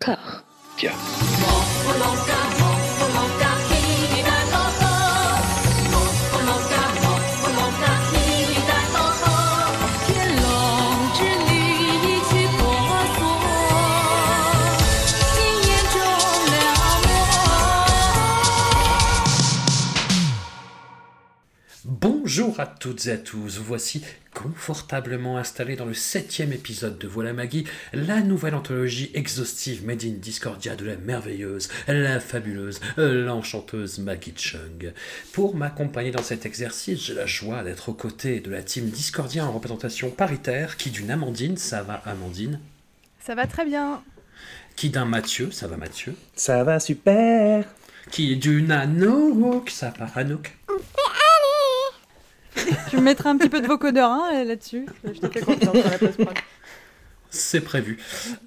[0.00, 0.42] Car.
[0.78, 0.96] Tiens.
[22.80, 24.02] Toutes et à tous, vous voici
[24.32, 30.14] confortablement installés dans le septième épisode de Voilà Maggie, la nouvelle anthologie exhaustive made in
[30.18, 34.94] Discordia de la merveilleuse, la fabuleuse, l'enchanteuse Maggie Chung.
[35.34, 39.44] Pour m'accompagner dans cet exercice, j'ai la joie d'être aux côtés de la team Discordia
[39.44, 42.60] en représentation paritaire, qui d'une Amandine, ça va Amandine
[43.22, 44.02] Ça va très bien.
[44.74, 47.66] Qui d'un Mathieu, ça va Mathieu Ça va super
[48.10, 50.56] Qui d'une Anouk, ça part Anouk
[52.90, 54.86] tu me mettras un petit peu de vocodeur hein, là-dessus.
[55.04, 56.20] Je te fais confiance sur la post
[57.30, 57.98] C'est prévu.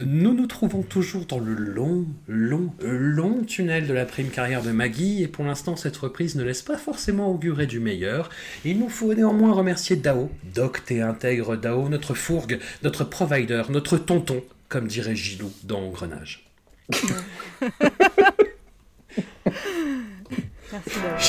[0.01, 4.71] Nous nous trouvons toujours dans le long, long, long tunnel de la prime carrière de
[4.71, 8.29] Maggie, et pour l'instant, cette reprise ne laisse pas forcément augurer du meilleur.
[8.65, 13.97] Il nous faut néanmoins remercier Dao, docte et intègre Dao, notre fourgue, notre provider, notre
[13.97, 16.45] tonton, comme dirait Gilou dans Engrenage.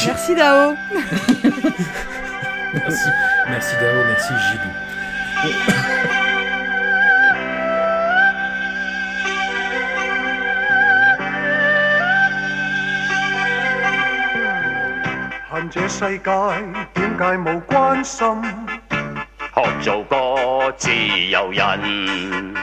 [0.06, 0.74] Merci Dao.
[0.92, 1.82] Merci,
[2.74, 3.10] merci,
[3.46, 3.76] merci
[19.80, 20.90] 做個自
[21.30, 22.54] 由人，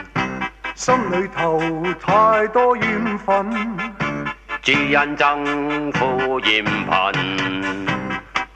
[0.74, 1.60] 心里頭
[2.00, 3.50] 太多怨憤，
[4.60, 8.01] 只因憎苦 chế.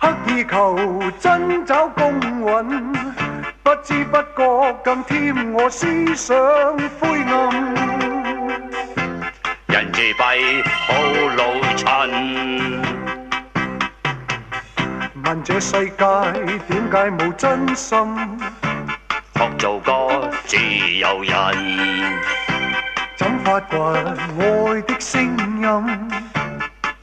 [0.00, 0.76] 刻意求
[1.18, 2.92] 真找公允，
[3.62, 6.36] 不知不觉更添我思想
[7.00, 7.74] 灰暗。
[9.66, 10.94] 人自闭好
[11.36, 11.42] 老
[11.76, 11.84] 衬，
[15.24, 15.96] 问这世界
[16.68, 17.98] 点解冇真心？
[19.34, 22.14] 学做个自由人，
[23.16, 26.25] 怎发掘爱的声音？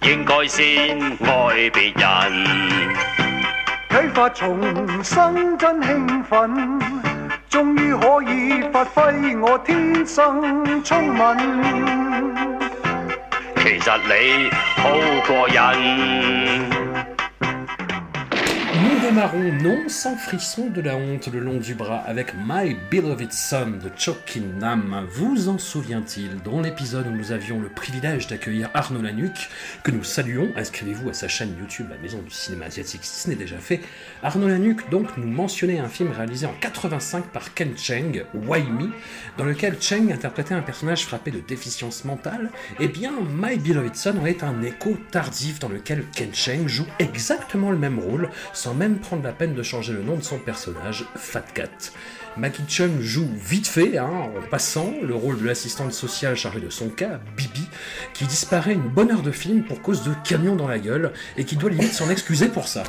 [0.04, 2.94] 应该先爱别人。
[3.90, 4.60] 启发重
[5.02, 6.80] 生真兴奋
[7.50, 12.36] 终于可以发挥我天生聪敏。
[13.56, 14.90] 其实你好
[15.26, 16.83] 过瘾
[18.94, 23.32] Nous démarrons non sans frisson de la honte le long du bras avec My Beloved
[23.32, 25.08] Son de Chokin Nam.
[25.10, 29.50] Vous en souvient-il Dans l'épisode où nous avions le privilège d'accueillir Arnaud Lanuc,
[29.84, 33.30] que nous saluons, inscrivez-vous à sa chaîne YouTube La Maison du Cinéma Asiatique si ce
[33.30, 33.82] n'est déjà fait.
[34.22, 38.92] Arnaud Lanuc donc nous mentionnait un film réalisé en 85 par Ken Cheng, Why Me,
[39.40, 42.52] dans lequel Cheng interprétait un personnage frappé de déficience mentale.
[42.80, 47.72] Eh bien, My Beloved Son est un écho tardif dans lequel Ken Cheng joue exactement
[47.72, 51.06] le même rôle, sans même prendre la peine de changer le nom de son personnage,
[51.16, 51.70] Fat Cat.
[52.36, 56.70] Maggie Chung joue vite fait, hein, en passant, le rôle de l'assistante sociale chargée de
[56.70, 57.68] son cas, Bibi,
[58.14, 61.46] qui disparaît une bonne heure de film pour cause de camions dans la gueule et
[61.46, 62.84] qui doit limite s'en excuser pour ça.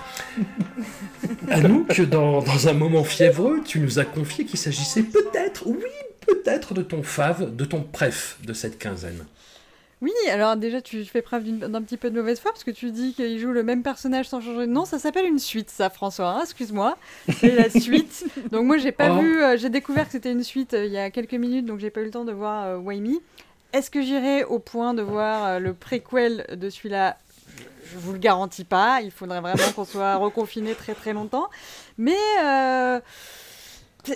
[1.51, 5.91] Anouk, dans, dans un moment fiévreux, tu nous as confié qu'il s'agissait peut-être, oui,
[6.27, 9.25] peut-être de ton fave, de ton préf de cette quinzaine.
[10.05, 12.91] Oui, alors déjà tu fais preuve d'un petit peu de mauvaise foi parce que tu
[12.91, 14.85] dis qu'il joue le même personnage sans changer de nom.
[14.85, 16.29] Ça s'appelle une suite, ça, François.
[16.29, 16.99] Hein, Excuse-moi,
[17.41, 18.27] c'est la suite.
[18.53, 19.21] Donc moi j'ai pas Oh.
[19.21, 21.79] vu, euh, j'ai découvert que c'était une suite euh, il y a quelques minutes, donc
[21.79, 23.19] j'ai pas eu le temps de voir euh, Me.
[23.73, 27.17] Est-ce que j'irai au point de voir euh, le préquel de celui-là?
[27.93, 29.01] Je vous le garantis pas.
[29.03, 31.49] Il faudrait vraiment qu'on soit reconfiné très très longtemps.
[31.97, 32.17] Mais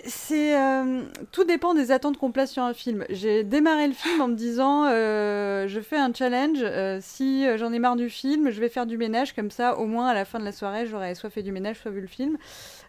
[0.06, 3.04] c'est- euh, tout dépend des attentes qu'on place sur un film.
[3.10, 6.58] J'ai démarré le film en me disant euh, je fais un challenge.
[6.62, 9.78] euh, si euh, j'en ai marre du film, je vais faire du ménage comme ça.
[9.78, 12.00] Au moins à la fin de la soirée, j'aurais soit fait du ménage, soit vu
[12.00, 12.36] le film.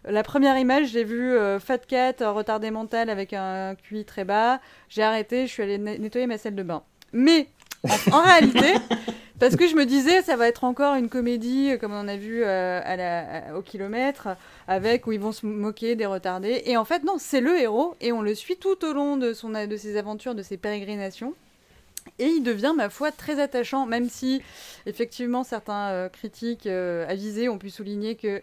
[0.04, 4.60] La première image, j'ai vu euh, Fat Cat retardé mental avec un QI très bas.
[4.88, 6.82] J'ai arrêté, je suis allée ne- nettoyer ma salle de bain.
[7.12, 7.48] Mais
[8.12, 8.74] en réalité,
[9.40, 12.16] parce que je me disais, ça va être encore une comédie euh, comme on a
[12.16, 14.28] vu euh, au kilomètre,
[14.68, 16.62] avec où ils vont se moquer des retardés.
[16.66, 19.32] Et en fait, non, c'est le héros et on le suit tout au long de,
[19.32, 21.34] son, de ses aventures, de ses pérégrinations.
[22.18, 24.42] Et il devient, ma foi, très attachant, même si,
[24.84, 28.42] effectivement, certains euh, critiques avisés ont pu souligner que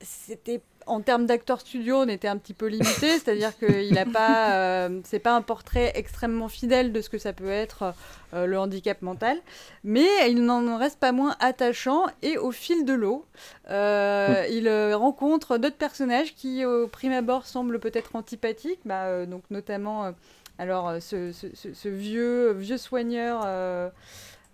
[0.00, 4.52] c'était en termes d'acteur studio, on était un petit peu limité, c'est-à-dire qu'il a pas,
[4.54, 7.92] euh, c'est pas un portrait extrêmement fidèle de ce que ça peut être
[8.34, 9.36] euh, le handicap mental,
[9.84, 13.24] mais il n'en reste pas moins attachant et au fil de l'eau,
[13.70, 19.42] euh, il euh, rencontre d'autres personnages qui, au prime abord, semblent peut-être antipathiques, bah, donc
[19.50, 20.12] notamment
[20.58, 23.42] Alors, ce- ce vieux, vieux soigneur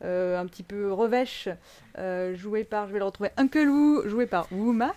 [0.05, 1.49] euh, un petit peu revêche,
[1.99, 4.95] euh, joué par, je vais le retrouver, Uncle Wu, joué par Wuma.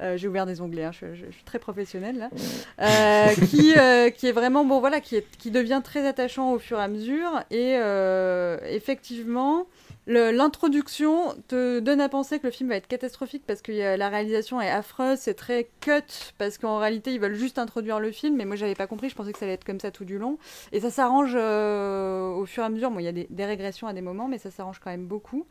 [0.00, 2.30] Euh, J'ai ouvert des onglets, hein, je, je- je suis très professionnelle là.
[2.80, 3.74] Euh, qui,
[4.16, 6.88] qui est vraiment, bon voilà, qui, est, qui devient très attachant au fur et à
[6.88, 7.42] mesure.
[7.50, 7.74] Et
[8.74, 9.66] effectivement,
[10.06, 14.60] l'introduction te donne à penser que le film va être catastrophique parce que la réalisation
[14.60, 18.36] est affreuse, c'est très cut parce qu'en réalité ils veulent juste introduire le film.
[18.36, 20.18] Mais moi j'avais pas compris, je pensais que ça allait être comme ça tout du
[20.18, 20.38] long.
[20.72, 22.92] Et ça s'arrange euh, au fur et à mesure.
[22.98, 25.46] Il y a des, régressions à des moments, mais ça s'arrange quand même beaucoup.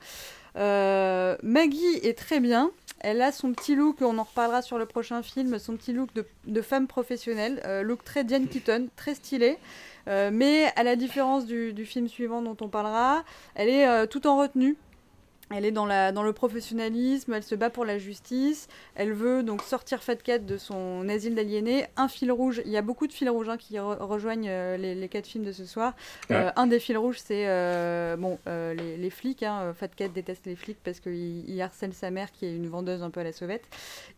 [0.55, 2.71] Euh, Maggie est très bien.
[2.99, 6.13] Elle a son petit look, on en reparlera sur le prochain film, son petit look
[6.13, 9.57] de, de femme professionnelle, euh, look très Diane Keaton, très stylé.
[10.07, 13.23] Euh, mais à la différence du, du film suivant dont on parlera,
[13.55, 14.75] elle est euh, tout en retenue.
[15.55, 19.43] Elle est dans, la, dans le professionnalisme, elle se bat pour la justice, elle veut
[19.43, 21.85] donc sortir Fat Cat de son asile d'aliénés.
[21.95, 24.77] Un fil rouge, il y a beaucoup de fils rouges hein, qui re- rejoignent euh,
[24.77, 25.93] les, les quatre films de ce soir.
[26.31, 29.43] Euh, un des fils rouges, c'est euh, bon, les, les flics.
[29.43, 32.67] Hein, Fat Cat déteste les flics parce qu'il il harcèle sa mère qui est une
[32.67, 33.65] vendeuse un peu à la sauvette.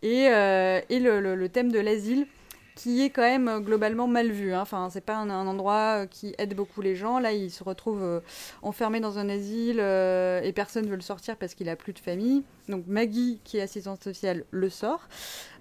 [0.03, 2.27] Et, et le, le- le thème de l'asile
[2.75, 4.53] qui est quand même euh, globalement mal vu.
[4.53, 4.61] Hein.
[4.61, 7.19] Enfin, c'est pas un, endroit euh, qui aide beaucoup les gens.
[7.19, 8.19] Là, il se retrouve euh,
[8.61, 12.43] enfermé dans un asile et personne veut le sortir parce qu'il a plus de famille.
[12.67, 15.07] Donc Maggie, qui est assistante sociale, le sort.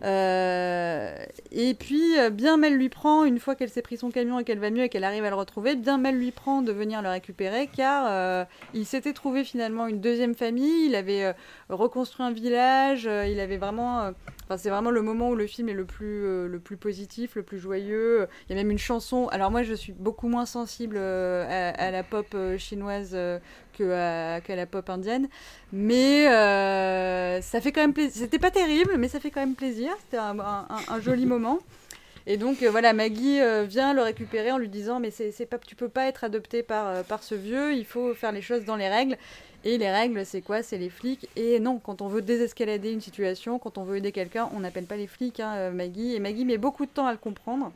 [0.02, 4.58] Et puis, bien mal lui prend, une fois qu'elle s'est pris son camion et qu'elle
[4.58, 7.10] va mieux et qu'elle arrive à le retrouver, bien mal lui prend de venir le
[7.10, 11.34] récupérer car il s'était trouvé finalement une deuxième famille, il avait
[11.68, 14.10] reconstruit un village, il avait vraiment...
[14.44, 17.03] Enfin, c'est vraiment le moment où le film est le plus, le plus positif,
[17.34, 18.26] le plus joyeux.
[18.48, 19.28] Il y a même une chanson.
[19.28, 23.38] Alors moi, je suis beaucoup moins sensible euh, à, la pop euh, chinoise euh,
[23.72, 25.28] qu'à la pop indienne,
[25.72, 26.24] mais
[27.42, 28.22] ça fait quand même plaisir.
[28.22, 29.90] C'était pas terrible, mais ça fait quand même plaisir.
[30.00, 31.58] C'était un joli moment.
[32.26, 35.58] Et donc euh, voilà, Maggie euh, vient le récupérer en lui disant mais c'est pas,
[35.58, 38.64] tu peux pas être adopté par, euh, par ce vieux, il faut faire les choses
[38.64, 39.16] dans les règles.
[39.66, 40.62] Et les règles, c'est quoi?
[40.62, 41.26] C'est les flics.
[41.36, 44.84] Et non, quand on veut désescalader une situation, quand on veut aider quelqu'un, on n'appelle
[44.84, 46.14] pas les flics, hein, Maggie.
[46.14, 47.72] Et Maggie met beaucoup de temps à le comprendre.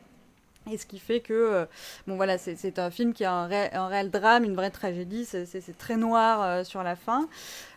[0.71, 1.65] Et ce qui fait que,
[2.05, 5.25] bon voilà, c'est un film qui a un, ré- un réel drame, une vraie tragédie,
[5.25, 7.27] c'est très noir sur la fin.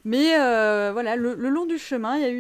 [0.05, 2.31] Mais euh, voilà, le, long du chemin, il y, a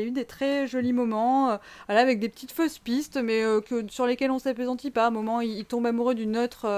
[0.00, 1.56] eu des- très jolis moments, euh,
[1.88, 5.06] avec des petites fausses pistes, mais euh, que, sur lesquelles on s'appesantit pas.
[5.06, 6.68] Un moment, il, tombe amoureux d'une autre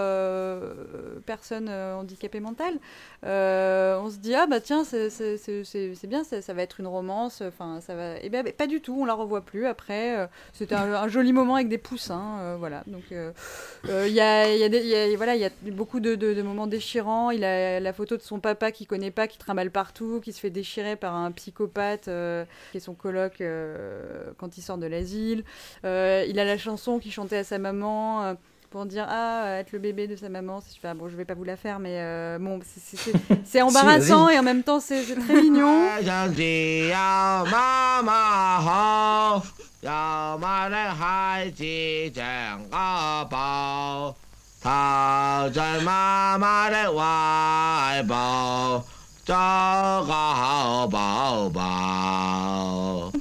[1.26, 2.78] personne handicapée mentale.
[3.22, 7.94] On se dit, ah bah tiens, c'est bien, ça, va être une romance, enfin, ça
[7.94, 8.18] va.
[8.20, 10.28] Et ben pas du tout, on la revoit plus après.
[10.54, 12.82] C'était un, joli moment avec des poussins, voilà.
[12.86, 17.30] Donc, il y, a, beaucoup de, moments déchirants.
[17.30, 20.40] Il a la photo de son papa qu'il connaît pas, qui trimballe partout, qui se
[20.40, 24.86] fait déchirer par un psychopathe euh, qui est son coloc euh, quand il sort de
[24.86, 25.44] l'asile.
[25.84, 28.34] Euh, il a la chanson qu'il chantait à sa maman.
[28.70, 30.94] pour dire ah être le bébé de sa maman c'est super.
[30.94, 32.98] Bon je vais pas vous la faire mais euh, bon c'est-
[33.62, 35.88] embarrassant et en même temps c'est très mignon
[49.28, 49.34] 找
[50.06, 53.12] 个好宝宝。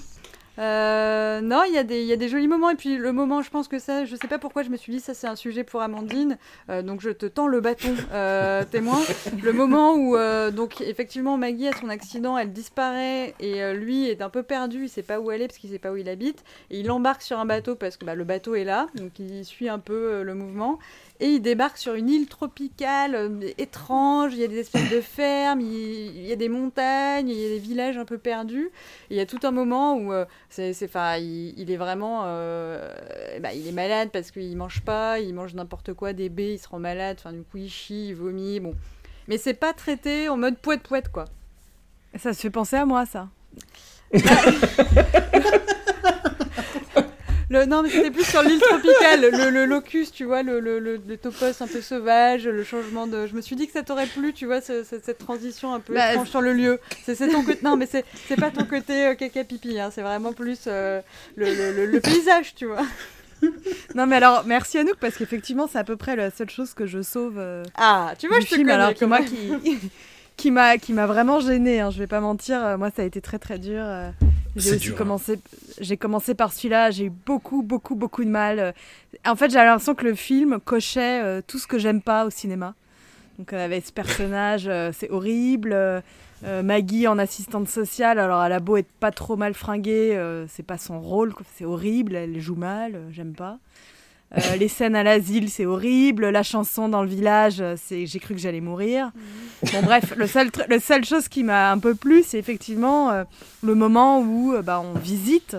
[0.60, 2.70] Euh, non, il y, a des- il y a des jolis moments.
[2.70, 4.92] Et puis le moment, je pense que ça, je sais pas pourquoi je me suis
[4.92, 6.38] dit, ça c'est un sujet pour Amandine.
[6.70, 9.00] Euh, donc je te tends le bâton, euh, témoin.
[9.44, 10.16] Le moment où,
[10.52, 14.90] donc effectivement, Maggie a son accident, elle disparaît et lui est un peu perdu, il
[14.90, 16.44] sait pas où elle est parce qu'il sait pas où il habite.
[16.72, 19.46] Et il embarque sur un bateau parce que bah, le bateau est là, donc il
[19.46, 20.80] suit un peu le mouvement.
[21.20, 25.62] Et il débarque sur une île tropicale étrange, il y a des espèces de fermes,
[25.62, 25.68] il,
[26.16, 28.70] il y a des montagnes, il y a des villages un peu perdus.
[29.10, 30.14] Et il y a tout un moment où
[30.50, 32.90] c'est, c'est, 'fin, il, il est vraiment, euh,
[33.42, 36.60] bah, il est malade parce qu'il mange pas, il mange n'importe quoi, des baies, il
[36.60, 37.18] se rend malade.
[37.20, 38.74] Enfin, du coup, il chie, il vomit, bon.
[39.28, 41.26] Mais c'est pas traité en mode poète poète quoi.
[42.18, 43.28] Ça se fait penser à moi, ça.
[47.50, 50.80] Le, non, mais c'était plus sur l'île tropicale, le, le locus, tu vois, le, le,
[50.80, 53.26] le, le topos un peu sauvage, le changement de.
[53.26, 55.80] Je me suis dit que ça t'aurait plu, tu vois, ce- ce- cette transition un
[55.80, 56.80] peu Bah, étrange sur le lieu.
[57.06, 57.60] C'est ton côté.
[57.64, 61.02] Non, mais c'est c'est pas ton côté euh, caca pipi, hein, c'est vraiment plus euh,
[61.38, 62.84] le, le, le- le paysage, tu vois.
[63.96, 66.86] Non, mais alors, merci Anouk, parce qu'effectivement, c'est à peu près la seule chose que
[66.86, 68.82] je sauve euh, Ah, tu vois, du je te film, connais.
[68.84, 69.52] alors que moi, qui,
[70.38, 73.06] qui m'a qui m'a vraiment gênée, hein, je vais pas mentir, euh, moi, ça a
[73.06, 73.82] été très très dur.
[73.84, 74.10] euh,
[74.56, 74.98] J'ai aussi dur, hein.
[75.00, 75.40] commencé,
[75.82, 78.60] j'ai commencé par celui-là, j'ai eu beaucoup, beaucoup, beaucoup de mal.
[78.60, 78.72] euh.
[79.26, 82.30] En fait, j'avais l'impression que le film cochait euh, tout ce que j'aime pas au
[82.30, 82.76] cinéma.
[83.40, 85.74] Donc, on avait ce personnage, euh, c'est horrible.
[85.74, 86.02] euh,
[86.64, 90.16] Maggie en assistante sociale, alors elle a beau être pas trop mal fringuée,
[90.48, 93.58] c'est pas son rôle, c'est horrible, elle joue mal, j'aime pas.
[94.36, 96.30] Euh, les scènes à l'asile, c'est horrible.
[96.30, 99.12] La chanson dans le village, euh, c'est j'ai cru que j'allais mourir.
[99.74, 103.24] Bon, bref, le seul, le seule chose qui m'a un peu plu, c'est effectivement euh,
[103.64, 105.56] le moment où euh, bah, on visite,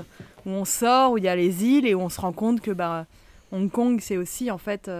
[0.46, 2.60] où on sort, où il y a les îles et où on se rend compte
[2.60, 3.06] que bah,
[3.52, 4.90] Hong Kong, c'est aussi en fait.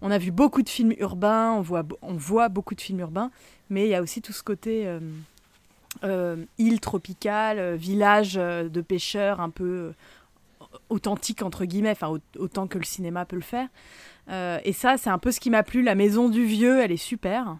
[0.00, 3.30] on a vu beaucoup de films urbains, on voit, on voit beaucoup de films urbains,
[3.70, 4.88] mais il y a aussi tout ce côté
[6.58, 9.92] île tropicale, village de pêcheurs un peu
[10.92, 13.68] authentique entre guillemets, enfin au- autant que le cinéma peut le faire.
[14.30, 15.82] Euh, et ça, c'est un peu ce qui m'a plu.
[15.82, 17.56] La maison du vieux, elle est super.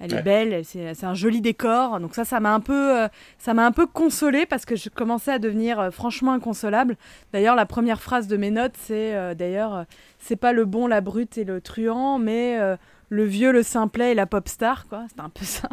[0.00, 1.98] Elle est belle, elle- c'est un joli décor.
[1.98, 3.08] Donc ça, ça m'a un peu, euh,
[3.38, 6.96] ça m'a un peu consolée parce que je commençais à devenir euh, franchement inconsolable.
[7.32, 9.86] D'ailleurs, la première phrase de mes notes, c'est d'ailleurs,
[10.20, 12.56] c'est pas le bon, la brute et le truand, mais
[13.10, 15.04] le vieux, le simplet et la pop star, quoi.
[15.08, 15.68] C'est un peu ça.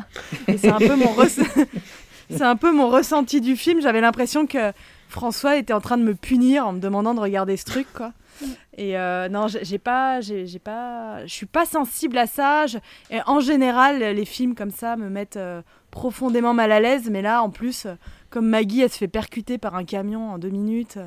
[0.48, 1.14] Et c'est un peu mon
[2.32, 3.80] c'est un peu mon ressenti du film.
[3.82, 4.72] J'avais l'impression que
[5.10, 8.12] François était en train de me punir en me demandant de regarder ce truc, quoi.
[8.78, 12.68] Et euh, non, j'ai pas, j'ai pas, je suis pas sensible à ça.
[12.68, 12.78] Je-
[13.10, 17.10] et en général, les films comme ça me mettent euh, profondément mal à l'aise.
[17.10, 17.94] Mais là, en plus, euh,
[18.30, 20.98] comme Maggie, elle se fait percuter par un camion en deux minutes.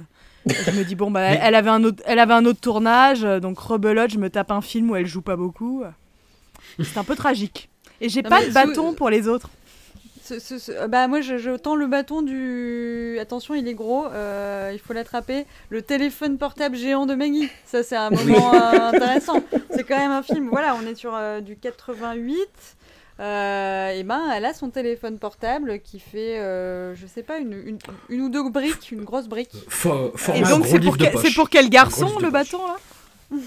[0.46, 3.20] je me dis bon bah, elle, elle avait un autre, elle avait un autre tournage,
[3.20, 5.82] donc rebelote, je me tape un film où elle joue pas beaucoup.
[6.82, 7.68] C'est un peu tragique.
[8.00, 9.50] Et j'ai pas mais de sous- bâton pour les autres.
[10.28, 14.06] Ce- ce- ce- bah moi je, je tends le bâton du attention il est gros
[14.06, 15.46] euh, il faut l'attraper.
[15.70, 19.40] Le téléphone portable géant de Maggie ça c'est un moment euh, intéressant.
[19.70, 22.36] C'est quand même un film voilà on est sur euh, du 88
[23.20, 27.52] euh, et ben elle a son téléphone portable qui fait euh, je sais pas une,
[27.52, 29.56] une, une ou deux briques une grosse brique.
[30.14, 31.22] For- Et donc c'est pour, quel- poche.
[31.24, 33.38] c'est pour quel garçon le bâton là?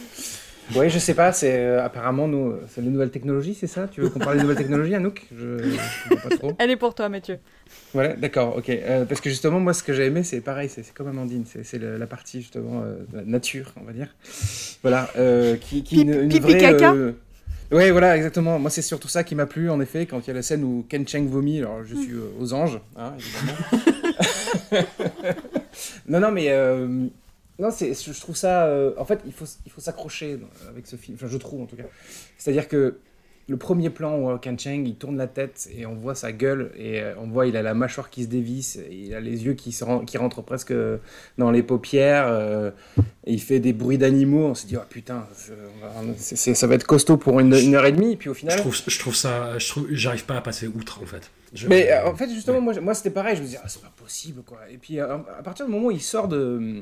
[0.75, 3.87] Oui, je sais pas, c'est euh, apparemment nous, c'est les nouvelles technologies, c'est ça?
[3.87, 5.27] Tu veux qu'on parle des nouvelles technologies, Anouk?
[5.37, 6.53] Je je pas trop.
[6.59, 7.39] elle est pour toi Mathieu
[7.93, 8.69] Voilà, d'accord, ok.
[8.69, 11.79] Euh, parce que justement, moi, ce que j'ai aimé, c'est pareil, c'est comme Amandine, c'est
[11.79, 14.07] la partie justement euh, de la nature, on va dire.
[14.81, 16.57] Voilà, euh, qui, qui une, une pipi vraie.
[16.57, 17.11] caca euh,
[17.71, 18.59] Ouais, voilà, exactement.
[18.59, 20.63] Moi, c'est surtout ça qui m'a plu, en effet, quand il y a la scène
[20.63, 21.59] où Ken Cheng vomit.
[21.59, 24.83] Alors, je suis euh, aux anges, hein, évidemment.
[26.09, 27.07] non, non, mais euh,
[27.61, 28.65] non, c'est, je trouve ça.
[28.65, 30.39] euh, en fait, il faut, il faut s'accrocher
[30.69, 31.15] avec ce film.
[31.17, 31.83] Enfin, je trouve en tout cas.
[32.37, 32.97] C'est-à-dire que
[33.47, 36.71] le premier plan où Ken Cheng il tourne la tête et on voit sa gueule
[36.77, 39.53] et euh, on voit il a la mâchoire qui se dévisse, il a les yeux
[39.55, 40.73] qui, se qui rentrent presque
[41.37, 42.71] dans les paupières euh,
[43.25, 44.45] et il fait des bruits d'animaux.
[44.47, 45.27] On se dit oh putain,
[46.17, 48.13] c'est- ça va être costaud pour une, une heure et demie.
[48.13, 50.67] Et puis au Je final, trouve, je trouve ça, je trouve, j'arrive pas à passer
[50.67, 51.29] outre en fait.
[51.53, 53.35] Je- mais en fait, justement, moi, moi c'était pareil.
[53.35, 54.59] Je me disais, ah, c'est pas possible, quoi.
[54.71, 56.81] Et puis, à partir du moment où il sort de.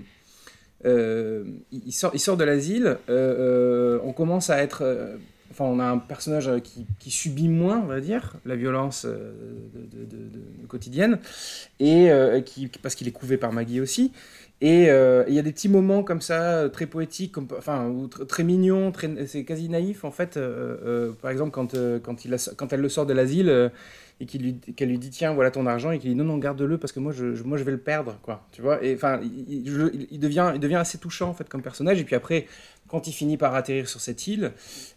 [0.85, 5.17] Euh, il, sort, il sort de l'asile, euh, euh, on commence à être.
[5.51, 6.49] Enfin, on a un personnage
[6.99, 9.07] qui, subit moins, on va dire, la violence
[10.67, 11.17] quotidienne,
[11.79, 12.11] et
[12.45, 14.11] qui, parce qu'il est couvé par Maggie aussi.
[14.61, 18.07] Et euh, il y a des petits moments comme ça, euh, très poétiques, enfin, ou
[18.07, 18.91] tr- très mignons,
[19.25, 20.35] c'est quasi naïf en fait.
[20.35, 23.71] euh, par exemple, quand, quand, il a- quand elle le sort de l'asile,
[24.21, 26.91] et qu'elle lui dit tiens voilà ton argent et qu'il dit non non garde-le parce
[26.91, 30.19] que moi je, moi je vais le perdre quoi tu vois et enfin il, il
[30.19, 32.45] devient il devient assez touchant en fait comme personnage et puis après
[32.89, 34.51] quand il finit par atterrir sur cette île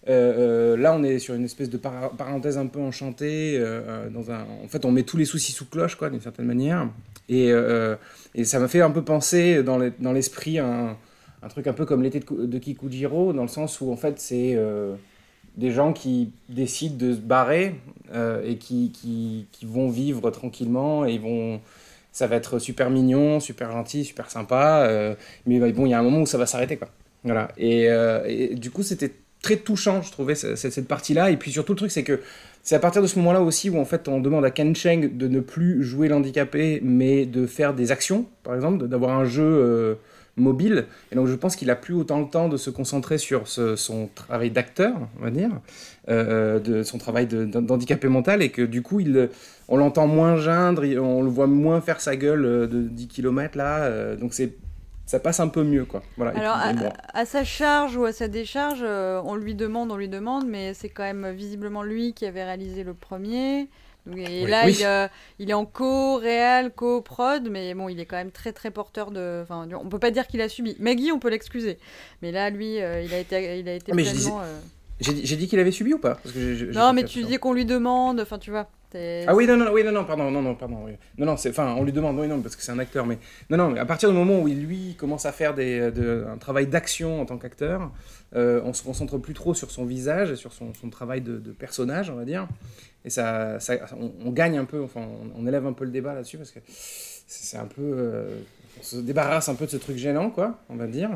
[0.08, 4.68] euh, euh, là on est sur une espèce de parenthèse un peu enchantée euh, en
[4.68, 6.88] fait on met tous les soucis sous cloche quoi d'une certaine manière
[7.28, 7.52] et,
[8.44, 10.96] ça m'a fait un peu penser dans les- dans l'esprit un,
[11.50, 14.18] truc un peu comme l'été de, Ku- de Kikujiro dans le sens où en fait
[14.18, 14.58] c'est
[15.56, 17.74] des gens qui décident de se barrer
[18.44, 21.20] et qui, vont vivre tranquillement et
[22.10, 25.98] ça va être super mignon, super gentil, super sympa, mais bah, bon, il y a
[25.98, 26.88] un moment où ça va s'arrêter, quoi.
[27.24, 27.48] Voilà.
[27.56, 29.12] Et, euh, et du coup, c'était
[29.42, 31.30] très touchant, je trouvais, cette, partie-là.
[31.30, 32.20] Et puis surtout, le truc, c'est que
[32.62, 35.16] c'est à partir de ce moment-là aussi où, en fait, on demande à Ken Cheng
[35.16, 39.42] de ne plus jouer l'handicapé, mais de faire des actions, par exemple, d'avoir un jeu
[39.42, 39.94] euh,
[40.36, 40.86] mobile.
[41.10, 44.08] Et donc, je pense qu'il a plus autant le temps de se concentrer sur son
[44.14, 45.50] travail d'acteur, on va dire,
[46.08, 49.28] euh, de son travail d'handicapé mental, et que du coup, il,
[49.68, 54.14] on l'entend moins geindre, on le voit moins faire sa gueule de 10 km là,
[54.16, 54.52] donc c'est
[55.12, 56.02] ça passe un peu mieux quoi.
[56.16, 56.32] Voilà.
[56.38, 59.92] Alors, puis, à, bon, à sa charge ou à sa décharge, euh, on lui demande,
[59.92, 63.68] on lui demande, mais c'est quand même visiblement lui qui avait réalisé le premier.
[64.06, 64.50] Donc, et Oui.
[64.50, 64.76] là, Oui.
[64.80, 65.06] il, euh,
[65.38, 69.40] il est en co-réal, co-prod, mais bon, il est quand même très très porteur de.
[69.42, 70.76] Enfin, on peut pas dire qu'il a subi.
[70.80, 71.78] Maggie, on peut l'excuser,
[72.22, 74.40] mais là, lui, euh, il a été, il a été Ah, mais pleinement.
[74.98, 76.14] j'ai dit, qu'il avait subi ou pas?
[76.22, 78.18] Parce que Non, mais tu dis qu'on lui demande.
[78.20, 78.66] Enfin, tu vois.
[78.94, 80.86] Ah oui non non oui non non pardon non non pardon
[81.18, 83.18] non non c'est enfin on lui demande oui non parce que c'est un acteur mais
[83.50, 86.26] non non mais à partir du moment où il lui commence à faire des, de,
[86.30, 87.90] un travail d'action en tant qu'acteur
[88.34, 91.38] euh, on se concentre plus trop sur son visage et sur son, son travail de,
[91.52, 92.48] personnage on va dire.
[93.04, 93.74] Et ça, ça
[94.24, 95.02] on, gagne un peu enfin
[95.36, 98.38] on, élève un peu le débat là-dessus parce que c'est un peu euh,
[98.80, 101.10] on se débarrasse un peu de ce truc gênant quoi on va dire.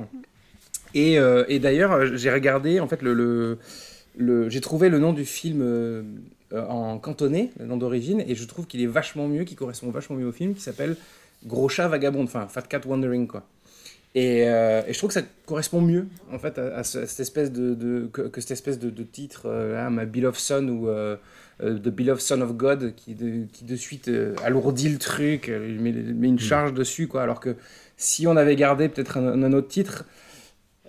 [0.95, 3.59] Et, euh, et d'ailleurs, j'ai regardé, en fait, le,
[4.17, 5.61] le, j'ai trouvé le nom du film
[6.55, 10.17] en cantonais, le nom d'origine, et je trouve qu'il est vachement mieux, qu'il correspond vachement
[10.17, 10.97] mieux au film, qui s'appelle
[11.45, 13.47] Gros chat vagabond, enfin Fat Cat Wandering, quoi.
[14.15, 17.21] Et, euh, et je trouve que ça correspond mieux, en fait, à, à ce- cette
[17.21, 20.67] espèce de, de- que, que cette espèce de, de titre, euh, là, My Beloved Son
[20.69, 21.17] ou euh,
[21.63, 25.51] euh, The Beloved Son of God, qui de, qui de suite euh, alourdit le truc,
[25.51, 27.23] euh, met, met une charge dessus, quoi.
[27.23, 27.57] Alors que
[27.99, 30.07] si on avait gardé peut-être un, un autre titre,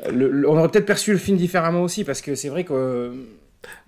[0.06, 2.64] euh, le- le- on aurait peut-être perçu le film différemment aussi, parce que c'est vrai
[2.64, 3.12] que.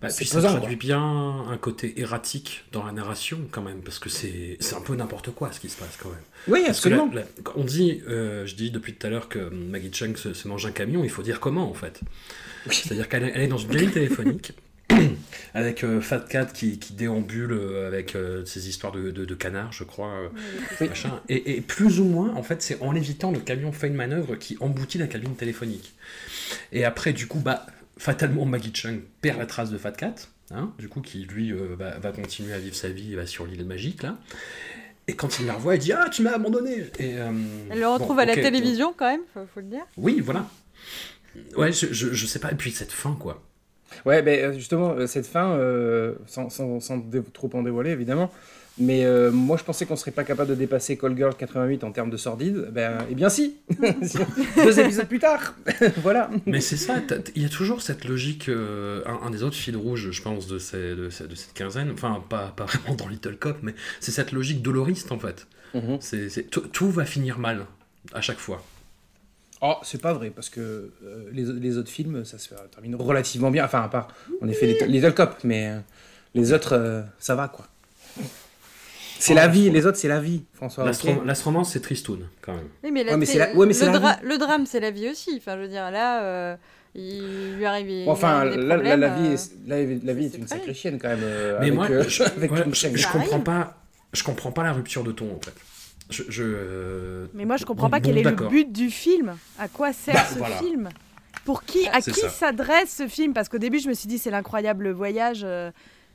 [0.01, 4.09] Bah, puis ça traduit bien un côté erratique dans la narration quand même, parce que
[4.09, 6.17] c'est un peu n'importe quoi ce qui se passe quand même.
[6.47, 7.15] Oui, Parce que là- absolument.
[7.15, 7.23] là,
[7.55, 10.65] on dit, euh, je dis depuis tout à l'heure que Maggie Chung se, se mange
[10.65, 11.99] un camion, il faut dire comment en fait.
[12.69, 14.53] C'est-à-dire qu'elle est, dans une cabine téléphonique
[15.53, 19.35] avec euh, Fat Cat qui, qui déambule euh, avec euh, ses histoires de, de, de
[19.35, 20.13] canards, je crois,
[20.81, 20.87] Oui.
[20.89, 21.21] machin.
[21.29, 24.35] Et, et plus ou moins, en fait, c'est en évitant le camion fait une manœuvre
[24.35, 25.93] qui emboutit la cabine téléphonique.
[26.71, 27.65] Et après, du coup, bah,
[27.99, 30.15] fatalement, Maggie Chung perd la trace de Fat Cat,
[30.51, 33.65] hein, du coup, qui lui euh, va, va continuer à vivre sa vie sur l'île
[33.65, 34.17] magique là.
[35.07, 37.31] Et quand il la revoit, il dit Ah, tu m'as abandonné Et, euh,
[37.71, 39.85] Elle le retrouve bon, à la télévision quand même, faut, faut le dire.
[39.97, 40.47] Oui, voilà.
[41.55, 42.51] Ouais, je, je, je sais pas.
[42.51, 43.41] Et puis cette fin, quoi.
[44.05, 48.31] Ouais, ben euh, justement, cette fin, euh, sans, sans, sans dé- trop en dévoiler évidemment,
[48.79, 51.91] mais euh, moi je pensais qu'on serait pas capable de dépasser Call Girl 88 en
[51.91, 52.69] termes de sordide.
[52.71, 53.57] Ben, eh bien si
[54.63, 55.53] Deux épisodes plus tard
[55.97, 56.95] Voilà Mais c'est ça,
[57.35, 60.47] il y a toujours cette logique, euh, un, un des autres fils rouges, je pense,
[60.47, 63.75] de, ces- de, ces- de cette quinzaine, enfin, pas, pas vraiment dans Little Cop, mais
[63.99, 65.45] c'est cette logique doloriste, en fait.
[65.73, 65.97] Mhm.
[65.99, 67.65] C'est- tout, tout va finir mal,
[68.13, 68.63] à chaque fois.
[69.61, 70.61] Oh, c'est pas vrai, parce que
[71.03, 73.65] euh, les, les autres films, ça se termine relativement bien.
[73.65, 74.07] Enfin, à part,
[74.41, 75.79] en effet, Little, Little Cop, mais euh,
[76.33, 77.67] les autres, euh, ça va, quoi.
[79.19, 80.85] C'est la vie, les autres, c'est la vie, François.
[81.25, 82.67] L'Astromance, c'est tristoun, quand même.
[82.83, 84.37] Oui, mais, là, Ouais, mais t'es- c'est la- ouais, mais c'est le, la dra- le
[84.37, 85.31] drame, c'est la vie aussi.
[85.37, 86.55] Enfin, je veux dire, là, euh,
[86.95, 87.89] il lui arrive.
[87.89, 90.37] il Enfin, arrive des là, là, la vie, euh, est, la, la vie est c'est
[90.37, 91.19] une sacrée chienne, quand même.
[91.21, 92.49] euh, Mais avec, moi, euh, je, avec
[93.11, 93.77] comprends pas,
[94.13, 95.53] je comprends pas la rupture de ton, en fait.
[96.09, 98.89] Je, je, euh, Mais moi, je comprends Bon, pas quel bon, est le but du
[98.89, 99.35] film.
[99.59, 100.55] À quoi sert Bah, ce voilà.
[100.57, 100.89] film?
[101.45, 103.33] Pour qui À qui s'adresse ce film?
[103.33, 105.45] Parce qu'au début, je me suis dit, c'est l'incroyable voyage.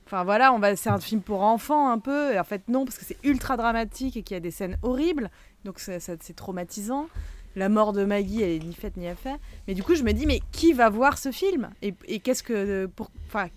[0.07, 2.35] Enfin voilà, on va, c'est un film pour enfants un peu.
[2.35, 4.77] Et en fait, non, parce que c'est ultra dramatique et qu'il y a des scènes
[4.83, 5.31] horribles.
[5.65, 7.09] Donc c'est traumatisant.
[7.57, 9.39] La mort de Maggie, elle est ni faite ni à faire.
[9.69, 11.71] Mais du coup, je me dis, mais qui va voir ce film?
[11.83, 13.49] Et, et qu'est-ce que pour, enfin,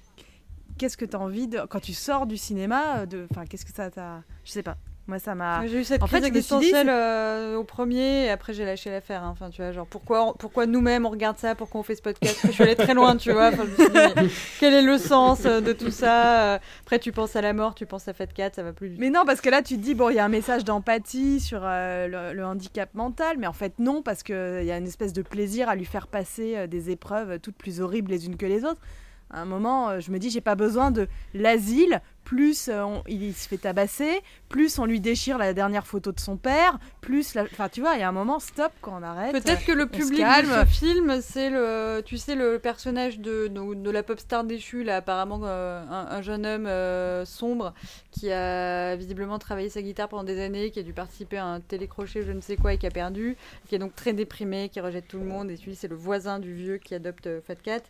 [0.77, 3.89] qu'est-ce que t'as envie de quand tu sors du cinéma de, enfin, qu'est-ce que ça
[3.89, 4.77] t'a, je sais pas.
[5.07, 5.65] Moi, ça m'a.
[5.67, 8.65] J'ai eu cette En crise fait, dit, existentielle c'est- euh, au premier et après j'ai
[8.65, 9.23] lâché l'affaire.
[9.23, 9.29] hein.
[9.31, 12.39] Enfin, tu vois, genre pourquoi, pourquoi nous-mêmes on regarde ça, pourquoi on fait ce podcast?
[12.45, 13.47] Je suis allée très loin, tu vois.
[13.47, 14.27] Enfin, je me suis dit, mais
[14.59, 17.73] quel est le sens euh, de tout ça Euh, Après, tu penses à la mort,
[17.73, 18.95] tu penses à Fat Cat, ça va plus.
[18.97, 21.39] Mais non, parce que là, tu te dis, bon, il y a un message d'empathie
[21.39, 24.87] sur euh, le, le handicap mental, mais en fait, non, parce qu'il y a une
[24.87, 28.45] espèce de plaisir à lui faire passer des épreuves toutes plus horribles les unes que
[28.45, 28.81] les autres.
[29.29, 33.47] À un moment, je me dis, j'ai pas besoin de l'asile, plus on- il, se
[33.49, 37.33] fait tabasser, plus on lui déchire la dernière photo de son père, plus.
[37.35, 39.31] la- Enfin, tu vois, il y a un moment, stop, quand on arrête.
[39.33, 40.23] Peut-être que le public de
[40.65, 44.83] ce film, c'est le, tu sais, le personnage de, de, de la pop star déchue,
[44.83, 47.73] là, apparemment euh, un, un jeune homme euh, sombre
[48.11, 51.59] qui a visiblement travaillé sa guitare pendant des années, qui a dû participer à un
[51.59, 53.35] télécrochet, je ne sais quoi, et qui a perdu,
[53.67, 56.39] qui est donc très déprimé, qui rejette tout le monde, et celui c'est le voisin
[56.39, 57.81] du vieux qui adopte euh, Fat Cat.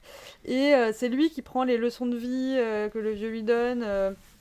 [0.46, 2.58] Et euh, c'est lui qui prend les leçons de vie
[2.91, 3.86] que le vieux lui donne.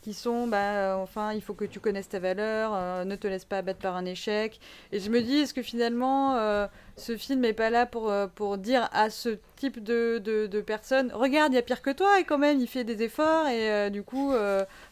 [0.07, 3.27] Qui sont, bah, euh, enfin, il faut que tu connaisses ta valeur, euh, ne te
[3.27, 4.61] laisse pas abattre par un échec.
[4.93, 8.57] Et je me dis, est-ce que finalement, euh, ce film n'est pas là pour, pour
[8.57, 12.21] dire à ce type de, de, de personnes regarde, il y a pire que toi
[12.21, 14.33] et quand même il fait des efforts et euh, du coup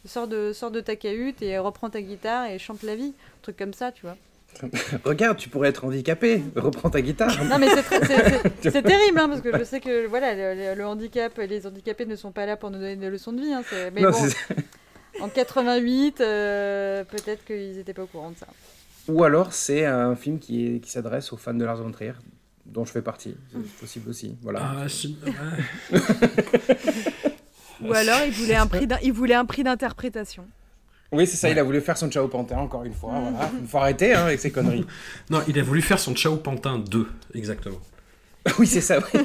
[0.04, 3.14] sors, de, sors de ta cahute et reprends ta guitare et chante la vie.
[3.38, 4.16] Un truc comme ça, tu vois.
[5.04, 7.42] Regarde, tu pourrais être handicapé, reprends ta guitare.
[7.44, 7.68] Non mais
[8.62, 12.16] c'est terrible hein, parce que je sais que voilà le, le- handicap, les handicapés ne
[12.16, 13.52] sont pas là pour nous donner des leçons de vie.
[13.52, 13.62] hein,
[13.94, 14.18] mais Non, bon,
[15.20, 18.46] en 88, euh, peut-être qu'ils n'étaient pas au courant de ça.
[19.08, 22.12] Ou alors c'est un film qui, est- qui s'adresse aux fans de Lars von Trier,
[22.66, 23.36] dont je fais partie.
[23.52, 24.36] C'est possible aussi.
[24.42, 24.60] Voilà.
[24.62, 25.08] Ah, je-.
[27.82, 30.46] Ou alors, il voulait un prix d'in- il voulait un prix d'interprétation.
[31.12, 33.12] Oui, c'est ça, il a voulu faire son Ciao Pantin encore une fois.
[33.20, 33.50] Voilà.
[33.60, 34.86] Il faut arrêter hein, avec ces conneries.
[35.30, 37.80] Non, il a voulu faire son Ciao Pantin 2, exactement.
[38.58, 38.98] oui, c'est ça.
[39.12, 39.20] Oui.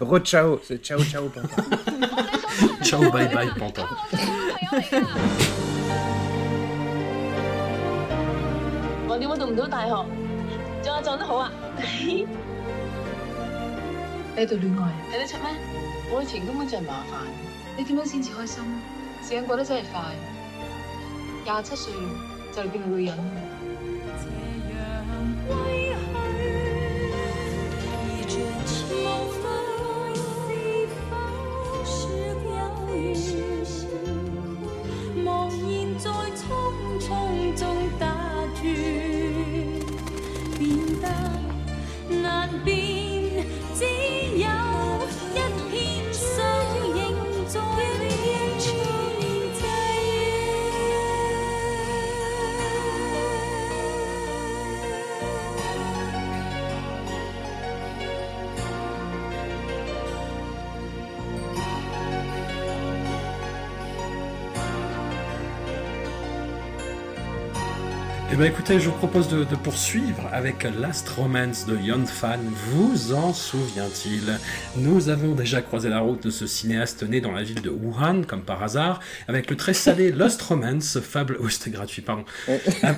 [0.00, 1.64] Re-ciao, c'est Ciao Ciao Pantin.
[2.82, 3.86] Ciao bye bye Pantin.
[9.08, 9.92] 我點解讀唔到大學？
[10.82, 11.50] 撞下撞得好啊！
[14.36, 15.46] 你度戀愛睇得出咩？
[16.18, 17.24] 愛情根本就係麻煩，
[17.76, 18.62] 你點樣先至開心？
[19.22, 20.02] 時間過得真係快，
[21.44, 21.92] 廿七歲
[22.54, 23.18] 就嚟變個女人。
[68.34, 72.40] Eh bien écoutez, je vous propose de, de, poursuivre avec Last Romance de Yon Fan.
[72.72, 74.40] Vous en souvient-il?
[74.76, 78.22] Nous avons déjà croisé la route de ce cinéaste né dans la ville de Wuhan,
[78.26, 81.36] comme par hasard, avec le très salé Lost Romance, fable...
[81.40, 82.24] Oh, c'était gratuit, pardon.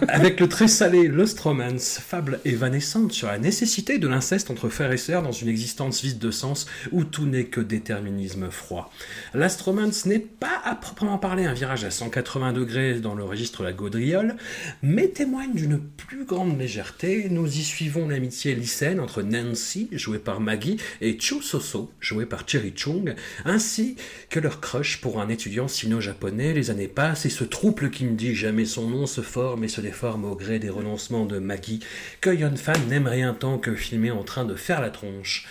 [0.09, 4.92] avec le très salé Lost Romance, fable évanescente sur la nécessité de l'inceste entre frères
[4.92, 8.90] et sœurs dans une existence vide de sens où tout n'est que déterminisme froid.
[9.35, 13.61] Last Romance n'est pas à proprement parler un virage à 180 degrés dans le registre
[13.61, 14.37] de la gaudriole,
[14.83, 17.27] mais témoigne d'une plus grande légèreté.
[17.29, 22.49] Nous y suivons l'amitié lycéenne entre Nancy, jouée par Maggie, et Chu Soso, joué par
[22.49, 23.12] Cherry Chung,
[23.45, 23.97] ainsi
[24.31, 26.55] que leur crush pour un étudiant sino-japonais.
[26.55, 29.69] Les années passent et ce trouble qui ne dit jamais son nom se forme et
[29.69, 31.81] se déforme au gré des renoncements de Maggie,
[32.21, 35.49] que Yon Fan n'aime rien tant que filmer en train de faire la tronche.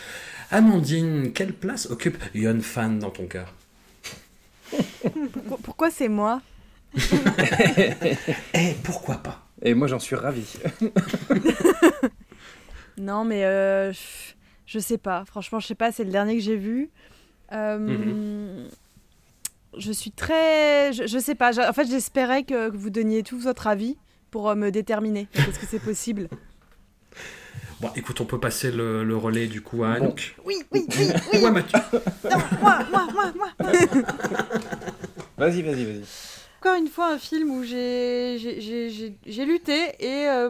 [0.51, 3.53] Amandine, quelle place occupe Yon Fan dans ton cœur?
[5.33, 6.41] Pourquoi, pourquoi c'est moi?
[8.53, 9.44] Eh, pourquoi pas?
[9.61, 10.45] Et moi, j'en suis ravi.
[12.97, 13.91] non, mais euh,
[14.65, 15.23] je sais pas.
[15.25, 15.91] Franchement, je sais pas.
[15.91, 16.89] C'est le dernier que j'ai vu.
[17.51, 18.69] Euh, mm -hmm.
[19.77, 20.93] Je suis très.
[20.93, 21.51] Je, je sais pas.
[21.69, 23.97] En fait, j'espérais que vous donniez tout votre avis
[24.31, 25.27] pour me déterminer.
[25.33, 26.29] Est-ce que c'est possible
[27.81, 30.35] Bon, écoute, on peut passer le, le relais du coup à Anouk.
[30.45, 31.39] Oui, oui, oui, oui.
[31.43, 31.79] Ouais, Mathieu.
[32.23, 33.49] Non, moi, moi, moi, moi.
[35.37, 36.03] vas-y, vas-y, vas-y.
[36.65, 38.39] Encore une fois, un film où j'ai
[39.45, 40.49] lutté et euh,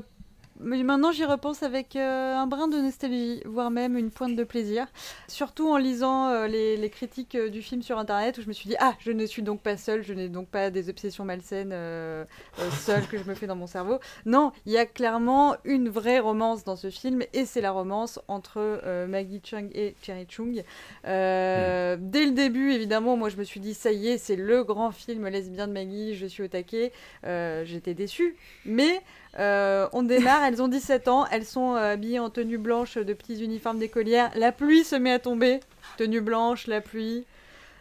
[0.59, 4.87] maintenant j'y repense avec euh, un brin de nostalgie, voire même une pointe de plaisir.
[5.27, 8.69] Surtout en lisant euh, les, les, critiques du film sur internet où je me suis
[8.69, 11.71] dit Ah, je ne suis donc pas seule, je n'ai donc pas des obsessions malsaines
[11.73, 12.23] euh,
[12.71, 13.99] seules que je me fais dans mon cerveau.
[14.25, 18.19] Non, il y a clairement une vraie romance dans ce film et c'est la romance
[18.27, 20.63] entre Maggie Chung et Cherry Chung.
[21.03, 21.05] Mm.
[21.05, 24.91] Dès le début, évidemment, moi je me suis dit Ça y est, c'est le grand
[24.91, 26.91] film lesbien de Maggie, je suis au taquet.
[27.23, 29.01] J'étais déçue, mais.
[29.37, 33.13] Euh, on démarre, elles ont 17 ans, elles sont euh, habillées en tenue blanche de
[33.13, 34.31] petits uniformes d'écolières.
[34.35, 35.59] La pluie se met à tomber,
[35.97, 37.25] tenue blanche, la pluie.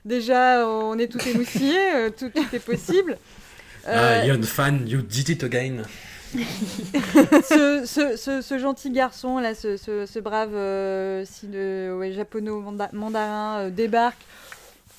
[0.05, 3.19] Déjà, on est tout émoustillés, euh, tout, tout, est possible.
[3.87, 5.83] Ah, young fan, you did it again.
[6.35, 10.51] ce, ce, ce, ce, gentil garçon, là, ce, brave
[11.25, 14.19] si de, ouais, japono-mandarin débarque.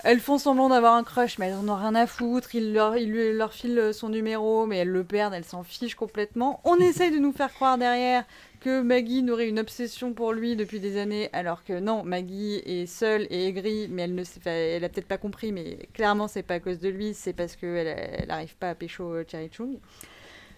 [0.08, 2.54] Elles font semblant d'avoir un crush, mais elles en ont rien à foutre.
[2.54, 5.96] Il leur, il lui, leur file son numéro, mais elles le perdent, elles s'en fichent
[5.96, 6.62] complètement.
[6.64, 8.24] On essaye de nous faire croire derrière
[8.60, 12.86] que Maggie n'aurait une obsession pour lui depuis des années, alors que non, Maggie est
[12.86, 16.56] seule et aigrie, mais elle ne elle a peut-être pas compris, mais clairement c'est pas
[16.56, 19.80] à cause de lui, c'est parce qu'elle n'arrive pas à pécho Cherry Chung.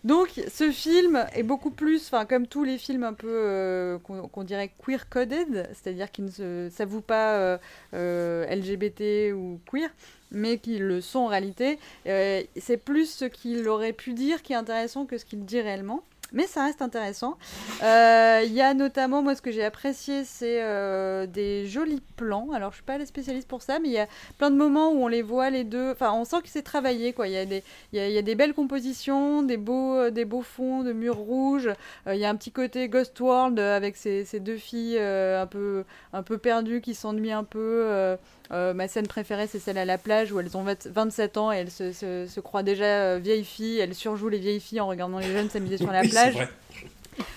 [0.08, 4.30] Donc, ce film est beaucoup plus, enfin, comme tous les films un peu euh, qu'on
[4.30, 7.58] qu dirait queer-coded, c'est-à-dire qui ne s'avouent pas euh,
[7.94, 9.90] euh, LGBT ou queer,
[10.32, 11.78] mais qui le sont en réalité.
[12.06, 16.04] c'est plus ce qu'il aurait pu dire qui est intéressant que ce qu'il dit réellement.
[16.34, 17.38] Mais ça reste intéressant.
[17.80, 22.50] Il euh, y a notamment, moi, ce que j'ai apprécié, c'est euh, des jolis plans.
[22.54, 24.92] Alors, je suis pas la spécialiste pour ça, mais il y a plein de moments
[24.92, 25.92] où on les voit les deux.
[25.92, 27.28] Enfin, on sent que c'est travaillé, quoi.
[27.28, 27.64] Il y, a des,
[27.94, 31.70] y, y a des belles compositions, des beaux, des beaux fonds de murs rouges.
[32.06, 35.48] Il euh, y a un petit côté Ghost World avec ces, deux filles euh, un,
[35.48, 38.18] peu, un peu perdues qui s'ennuient un peu.
[38.52, 41.52] Euh, ma scène préférée, c'est celle à la plage où elles ont 20, 27 ans
[41.52, 43.80] et elles se, croient déjà vieilles filles.
[43.80, 46.48] Elles surjouent les vieilles filles en regardant les jeunes s'amuser sur la oui, plage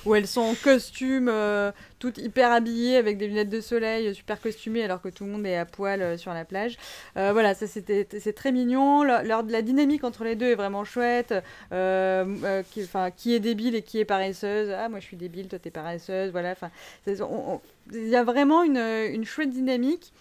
[0.05, 4.41] où elles sont en costume, euh, toutes hyper habillées avec des lunettes de soleil, super
[4.41, 6.77] costumées, alors que tout le monde est à poil euh, sur la plage.
[7.17, 9.03] Euh, voilà, ça c'était c'est très mignon.
[9.03, 11.35] La, la, la, dynamique entre les deux est vraiment chouette.
[11.73, 14.71] Euh, qui, qui est débile et qui est paresseuse.
[14.71, 16.31] Ah, moi je suis débile, toi t'es paresseuse.
[16.31, 16.71] Voilà, enfin,
[17.07, 20.13] il y a vraiment une, une chouette dynamique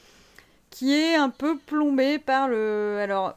[0.69, 2.99] qui est un peu plombée par le.
[3.01, 3.35] Alors,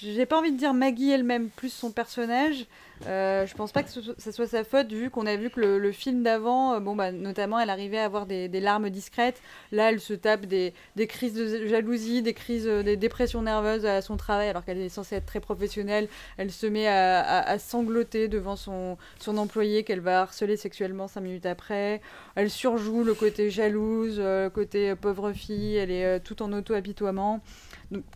[0.00, 2.66] j'ai pas envie de dire Maggie elle-même plus son personnage.
[3.06, 5.92] Euh, je pense pas que ce, soit sa faute, vu qu'on a vu que le,
[5.92, 9.40] film d'avant, euh, bon, bah, notamment, elle arrivait à avoir des, larmes discrètes.
[9.72, 10.74] Là, elle se tape des,
[11.08, 14.88] crises de jalousie, des crises, euh, des dépressions nerveuses à son travail, alors qu'elle est
[14.88, 16.08] censée être très professionnelle.
[16.36, 21.46] Elle se met à, sangloter devant son, son employé qu'elle va harceler sexuellement cinq minutes
[21.46, 22.00] après.
[22.34, 25.76] Elle surjoue le côté jalouse, le côté pauvre fille.
[25.76, 27.40] Elle est tout en auto-apitoiement.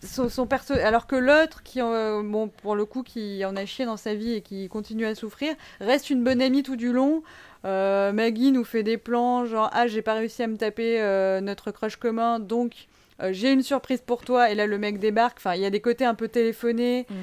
[0.02, 0.74] Son, son perso...
[0.74, 4.14] Alors que l'autre, qui euh, bon, pour le coup, qui en a chié dans sa
[4.14, 7.22] vie et qui continue à souffrir, reste une bonne amie tout du long.
[7.64, 11.40] Euh, Maggie nous fait des plans genre Ah, j'ai pas réussi à me taper euh,
[11.40, 12.86] notre crush commun, donc
[13.30, 14.50] j'ai une surprise pour toi.
[14.50, 15.38] Et là, le mec débarque.
[15.38, 17.06] Enfin, il y a des côtés un peu téléphonés.
[17.08, 17.14] Mm.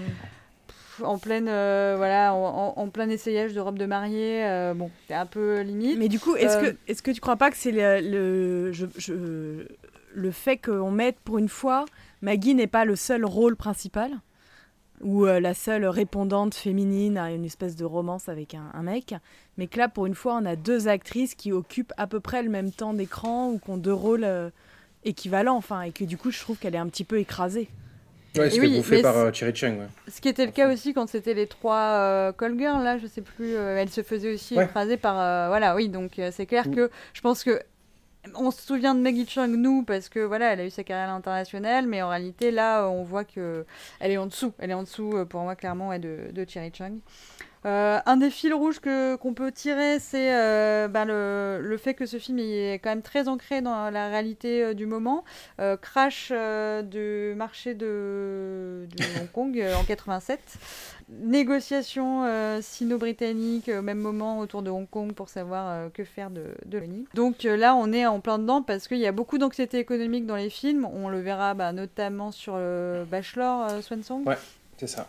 [1.02, 5.14] en pleine euh, voilà en, en, plein essayage de robe de mariée euh, bon c'est
[5.14, 6.72] un peu limite mais du coup est-ce euh...
[6.72, 9.66] que est-ce que tu crois pas que c'est le, le je, je,
[10.14, 11.86] le fait qu'on mette pour une fois
[12.24, 14.10] Maggie n'est pas le seul rôle principal
[15.02, 19.14] où euh, la seule répondante féminine a une espèce de romance avec un, un mec.
[19.58, 22.42] Mais que là, pour une fois, on a deux actrices qui occupent à peu près
[22.42, 24.50] le même temps d'écran ou qui ont deux rôles euh,
[25.04, 25.58] équivalents.
[25.58, 27.68] Enfin, et que du coup, je trouve qu'elle est un petit peu écrasée.
[28.38, 29.78] Ouais, c'était oui, bouffé par euh, Cherry Chung.
[29.80, 29.88] Ouais.
[30.08, 33.06] Ce qui était le cas aussi quand c'était les trois euh, call girls, là, je
[33.06, 34.64] sais plus, euh, elles se faisaient aussi Ouais.
[34.66, 35.20] écraser par.
[35.20, 36.76] euh, voilà, oui, donc euh, c'est clair Mm.
[36.76, 37.60] que je pense que.
[38.36, 41.10] On se souvient de Maggie Chung, nous, parce que voilà, elle a eu sa carrière
[41.10, 43.66] à l'international, mais en réalité, là, on voit que
[44.00, 44.54] elle est en dessous.
[44.60, 47.00] Elle est en dessous, euh, pour moi, clairement, de, de Cherry Chung.
[47.66, 51.94] Euh, un des fils rouges que qu'on peut tirer, c'est euh, ben, le, le fait
[51.94, 55.24] que ce film est quand même très ancré dans la réalité euh, du moment.
[55.82, 60.40] Crash du marché de, de Hong Kong en 87.
[61.10, 66.30] Négociation euh, sino-britannique euh, au même moment autour de Hong Kong pour savoir que faire
[66.30, 67.06] de, de l'ONU.
[67.14, 70.36] Donc là, on est en plein dedans parce qu'il y a beaucoup d'anxiété économique dans
[70.36, 70.86] les films.
[70.86, 74.26] On le verra bah, notamment sur le Bachelor Swansong.
[74.26, 74.38] Ouais.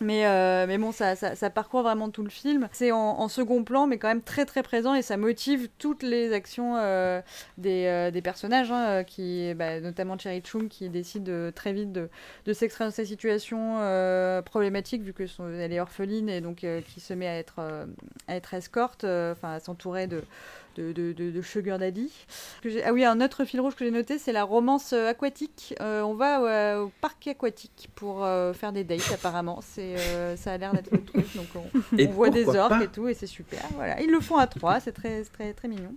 [0.01, 2.67] Mais, euh, mais bon, ça, ça, parcourt vraiment tout le film.
[2.71, 6.33] C'est en, second plan, mais quand même très très présent et ça motive toutes les
[6.33, 7.21] actions euh,
[7.57, 12.09] des, euh, des personnages, hein, qui, bah, notamment Cherry Chung qui décide très vite de,
[12.45, 13.75] de s'extraire de sa situation
[14.45, 17.59] problématique vu que son, elle est orpheline et donc qui se met à être,
[18.27, 20.21] à être escorte, enfin à s'entourer de,
[20.75, 22.11] de, de, de, Sugar Daddy.
[22.61, 25.75] Que ah oui, un autre fil rouge que j'ai noté, c'est la romance euh, aquatique.
[25.81, 29.59] Euh, on va euh, au parc aquatique pour euh, faire des dates apparemment.
[29.61, 31.25] C'est, euh, ça a l'air d'être le truc.
[31.35, 33.61] Donc on, on voit des orques et tout et c'est super.
[33.75, 35.93] Voilà, ils le font à trois, c'est très très très mignon.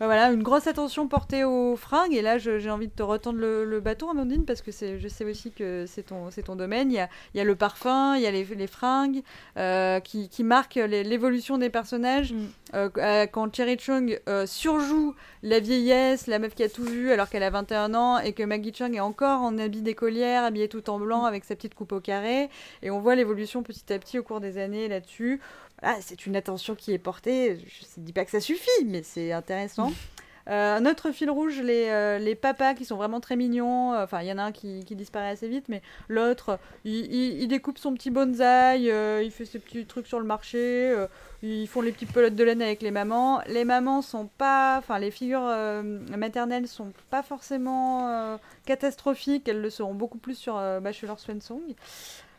[0.00, 3.38] Euh, voilà, une grosse attention portée aux fringues et là j'ai envie de te retendre
[3.38, 6.90] le, le bâton Amandine parce que je sais aussi que c'est ton domaine.
[6.90, 9.22] Il y a, il y a le parfum, il y a les, les fringues
[9.58, 12.34] euh, qui, qui marquent l'évolution des personnages.
[12.74, 17.10] Euh, euh, quand Cherry Chung euh, surjoue la vieillesse, la meuf qui a tout vu
[17.10, 20.68] alors qu'elle a 21 ans et que Maggie Chung est encore en habit d'écolière, habillée
[20.68, 22.48] tout en blanc avec sa petite coupe au carré
[22.82, 25.40] et on voit l'évolution petit à petit au cours des années là-dessus.
[25.82, 27.56] Voilà, c'est une attention qui est portée.
[27.56, 29.92] Je ne dis pas que ça suffit, mais c'est intéressant.
[30.48, 33.94] Euh, un autre fil rouge, les, euh, les papas qui sont vraiment très mignons.
[33.94, 37.42] Enfin, il y en a un qui, qui disparaît assez vite, mais l'autre, il, il-
[37.42, 41.06] il découpe son petit bonsaï, euh, il fait ses petits trucs sur le marché, euh,
[41.42, 43.42] ils font les petites pelotes de laine avec les mamans.
[43.46, 44.78] Les mamans sont pas.
[44.78, 45.82] Enfin, les figures euh,
[46.16, 51.74] maternelles sont pas forcément euh, catastrophiques, elles le seront beaucoup plus sur euh, Bachelor Swansong.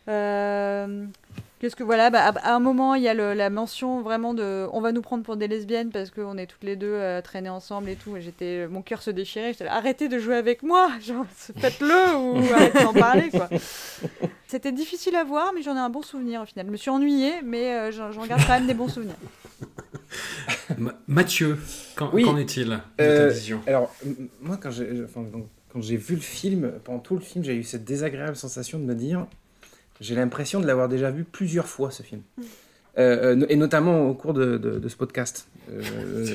[0.10, 1.06] Euh,
[1.62, 4.34] Qu'est-ce que voilà, bah, à, à un moment il y a le- la mention vraiment
[4.34, 7.21] de, on va nous prendre pour des lesbiennes parce qu'on est toutes les deux euh,
[7.21, 8.17] traînées ensemble et tout.
[8.17, 9.52] Et j'étais, mon cœur se déchirait.
[9.54, 13.47] J'étais là, arrêtez de jouer avec moi, genre faites-le ou arrêtez d'en parler quoi.
[14.47, 16.65] C'était difficile à voir, mais j'en ai un bon souvenir au final.
[16.65, 19.15] Je me suis ennuyée, mais euh, j'en j'en garde quand même des bons souvenirs.
[20.78, 21.58] Ma- Mathieu,
[21.95, 22.24] qu'en Oui.
[22.24, 23.62] qu'en est-il de ta Euh, vision?
[23.67, 27.21] Alors, m- moi, quand j'ai enfin, donc, quand j'ai vu le film, pendant tout le
[27.21, 29.28] film, j'ai eu cette désagréable sensation de me dire
[30.01, 32.21] j'ai l'impression de l'avoir déjà vu plusieurs fois, ce film.
[32.97, 35.47] Euh, euh, et notamment au cours de, de- de ce podcast.
[35.71, 35.81] Euh,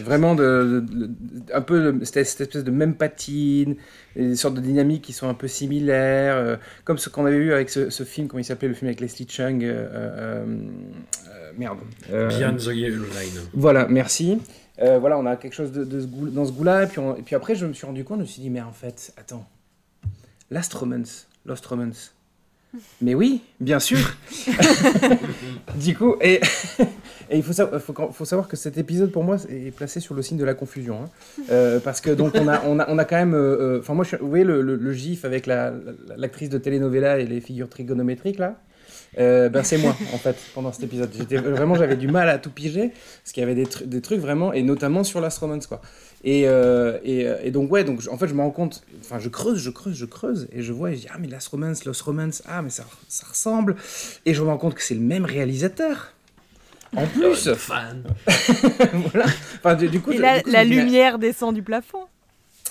[0.04, 1.10] vraiment, de, de- de-
[1.52, 3.76] un peu cette, cette espèce de même patine,
[4.16, 7.52] des sortes de dynamiques qui sont un peu similaires, euh, comme ce qu'on avait vu
[7.52, 9.62] avec ce, ce film, comment il s'appelait, le film avec Leslie Chung.
[9.64, 10.46] euh, euh,
[11.28, 11.78] euh, merde.
[12.10, 13.40] Euh, Beyond the Yellow Line.
[13.52, 14.38] voilà, merci.
[14.80, 16.84] Euh, voilà, on a quelque chose de, de ce goût- dans ce goût-là.
[16.84, 18.48] Et puis, on- et puis après, je me suis rendu compte, je me suis dit,
[18.50, 19.46] mais en fait, attends.
[20.50, 21.28] Last Romance.
[21.44, 22.14] Lost Romance.
[23.00, 23.98] Mais oui, bien sûr.
[25.76, 26.40] du coup, et,
[27.30, 30.14] et il faut, sa- faut, faut savoir que cet épisode, pour moi, est placé sur
[30.14, 31.00] le signe de la confusion.
[31.04, 31.42] hein.
[31.50, 33.34] Euh, parce que, donc, on a, on a, on a quand même.
[33.34, 36.48] euh, euh, Enfin, moi, je vous voyez le, le- le gif avec la- la- l'actrice
[36.48, 38.60] de telenovela et les figures trigonométriques, là?
[39.18, 41.08] Euh, ben c'est moi en fait pendant cet épisode.
[41.16, 42.88] J'étais vraiment j'avais du mal à tout piger
[43.22, 45.80] parce qu'il y avait des trucs vraiment et notamment sur Last Romance quoi.
[46.24, 48.82] Et, euh, et, euh, et donc ouais donc je- en fait je me rends compte
[49.00, 51.28] enfin je creuse je creuse je creuse et je vois et je dis ah mais
[51.28, 53.76] Last Romance Lost Romance ah mais ça ça ressemble
[54.24, 56.12] et je me rends compte que c'est le même réalisateur.
[56.96, 58.04] En plus, Fan.
[59.12, 59.26] voilà.
[59.58, 62.04] Enfin, du, du coup, Et je- la, du coup, la mais- lumière descend du plafond.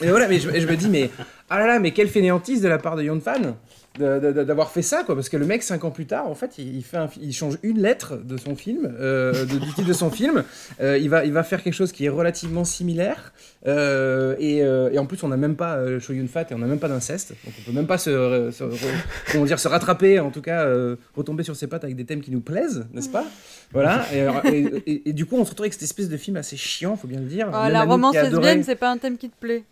[0.02, 1.12] et voilà, mais je, et je me dis, mais
[1.50, 3.56] ah là là, mais quelle fainéantise de la part de Yon Fan
[4.00, 5.16] d'avoir fait ça, quoi.
[5.16, 7.20] Parce que le mec, cinq ans plus tard, en fait, il, il fait un fi-
[7.22, 10.44] il change une lettre de son film, euh, de, du titre de son film.
[10.82, 13.34] Euh, il, va, il va faire quelque chose qui est relativement similaire.
[13.68, 16.60] Euh, et, et en plus, on n'a même pas euh, Cho Yun Fat et on
[16.60, 17.30] n'a même pas d'inceste.
[17.46, 18.64] Donc on peut même pas se, se-
[19.32, 20.68] comment dire, se rattraper, en tout cas,
[21.16, 23.26] retomber sur ses pattes avec des thèmes qui nous plaisent, n'est-ce pas?
[23.72, 24.06] Voilà.
[24.14, 26.38] Et, alors, et- et- et du coup, on se retrouve avec cette espèce de film
[26.38, 27.48] assez chiant, faut bien le dire.
[27.50, 29.64] Oh, Même la romance lesbienne, c'est pas un thème qui te plaît?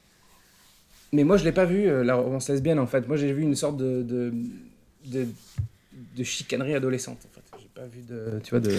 [1.14, 3.08] Mais moi, je l'ai pas vu, euh, la romance lesbienne, en fait.
[3.08, 4.34] Moi, j'ai vu une sorte de, de,
[5.06, 5.28] de,
[6.18, 7.42] de chicanerie adolescente, en fait.
[7.62, 8.40] J'ai pas vu de...
[8.44, 8.72] Tu vois, de...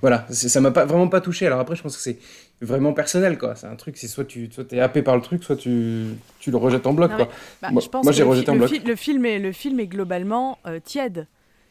[0.00, 1.46] Voilà, ça m'a pas, vraiment pas touché.
[1.46, 2.18] Alors après, je pense que c'est
[2.60, 3.54] vraiment personnel, quoi.
[3.54, 6.06] C'est un truc, c'est soit tu soit es happé par le truc, soit tu,
[6.40, 7.28] tu le rejettes en bloc, Non, quoi.
[7.62, 8.70] Bah, Moi- je pense moi, que j'ai le, rejeté en le bloc.
[8.70, 11.26] fi- le film est, le film est globalement euh, tiède.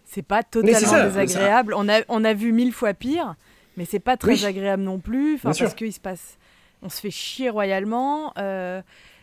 [0.06, 1.74] c'est pas totalement ça, désagréable.
[1.76, 3.36] On a, on a vu mille fois pire,
[3.76, 4.46] mais c'est pas très Oui.
[4.46, 5.38] agréable non plus.
[5.40, 6.38] Parce qu'il se passe,
[6.82, 8.32] on se fait chier royalement.
[8.38, 8.82] Euh,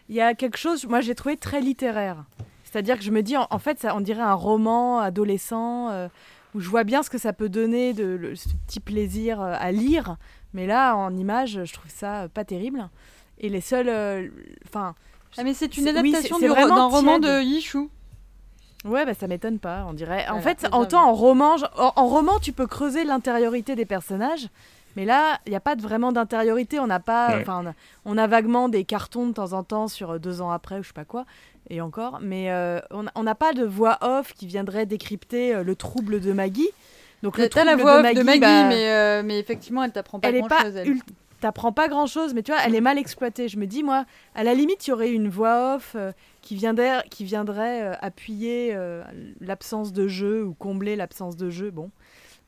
[0.09, 2.25] Il y a quelque chose, moi j'ai trouvé très littéraire.
[2.65, 6.09] C'est-à-dire que je me dis, en, en fait, ça, on dirait un roman adolescent euh,
[6.55, 9.55] où je vois bien ce que ça peut donner de le- ce petit plaisir euh,
[9.59, 10.17] à lire.
[10.55, 12.89] Mais là, en image, je trouve ça euh, pas terrible.
[13.39, 14.29] Et les seuls, euh,
[14.67, 14.95] enfin.
[15.39, 17.89] Ah, mais c'est une oui, adaptation vraiment d'un roman de Yishu.
[18.85, 20.29] Ouais, bah ça m'étonne pas, on dirait.
[20.29, 24.49] En fait, en temps, en roman, en roman, tu peux creuser l'intériorité des personnages,
[24.97, 26.79] mais là, il n'y a pas de, vraiment d'intériorité.
[26.81, 27.45] On n'a pas, Ouais.
[27.49, 30.51] on a- on a vaguement des cartons de temps en temps sur euh, deux ans
[30.51, 31.25] après ou je sais pas quoi,
[31.71, 32.81] et encore, mais euh,
[33.15, 36.69] on n'a pas de voix off qui viendrait décrypter euh, le trouble de Maggie.
[37.23, 39.39] Donc le T'as la trouble voix de off de Maggie, Maggie, bah, mais, euh, mais
[39.39, 40.77] effectivement, elle t'apprend pas elle est grand pas chose.
[40.77, 40.95] elle.
[41.41, 44.07] t'apprends pas grand chose mais tu vois elle est mal exploitée je me dis moi
[44.35, 47.93] à la limite il y aurait une voix off euh, qui viendrait qui viendrait euh,
[48.01, 49.03] appuyer euh,
[49.43, 51.91] l'absence de jeu ou combler l'absence de jeu bon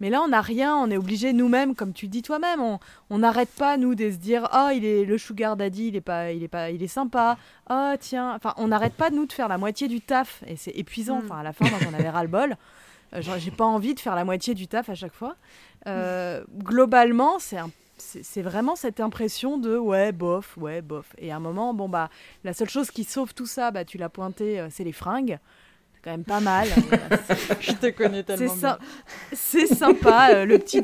[0.01, 2.79] mais là on n'a rien on est obligé nous-mêmes comme tu dis toi-même on
[3.11, 6.01] on n'arrête pas nous de se dire oh il est le sugar daddy il est
[6.01, 7.37] pas il est pas il est sympa.
[7.71, 8.35] Oh tiens.
[8.35, 10.43] Enfin on n'arrête pas nous de faire la moitié du taf.
[10.47, 11.17] Et c'est épuisant.
[11.17, 11.25] Mm.
[11.25, 12.57] enfin à la fin moi j'en avais ras le bol
[13.15, 15.37] Euh, j'ai pas envie de faire la moitié du taf à chaque fois.
[15.87, 21.07] Euh, globalement c'est un c'est vraiment cette impression de ouais bof ouais bof.
[21.19, 22.11] Et à un moment bon bah
[22.45, 25.39] la seule chose qui sauve tout ça bah tu l'as pointé euh, c'est les fringues
[26.03, 26.69] quand même pas mal.
[27.61, 28.47] Je te connais tellement
[29.33, 30.83] c'est sympa euh, le petit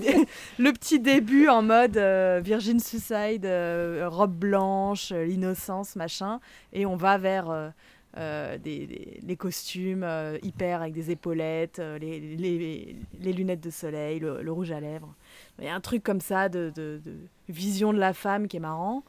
[0.59, 6.41] le petit début en mode euh, Virgin Suicide euh, robe blanche l'innocence machin.
[6.73, 7.73] Et on va vers
[8.17, 10.07] des, des- les costumes
[10.43, 15.15] hyper avec des épaulettes les, les- les lunettes de soleil le, le rouge à lèvres.
[15.59, 17.15] Il y a un truc comme ça de, de- de
[17.49, 19.03] vision de la femme qui est marrant.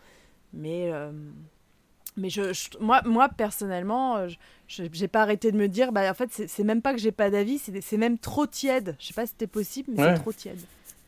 [0.54, 0.92] Mais
[2.18, 4.38] mais je, je- moi, moi personnellement, euh, je-
[5.08, 7.58] pas arrêté de me dire, bah en fait c'est même pas que j'ai pas d'avis,
[7.60, 8.96] c'est c'est même trop tiède.
[9.00, 10.14] Je sais pas si c'était possible, mais Ouais.
[10.16, 10.60] c'est trop tiède.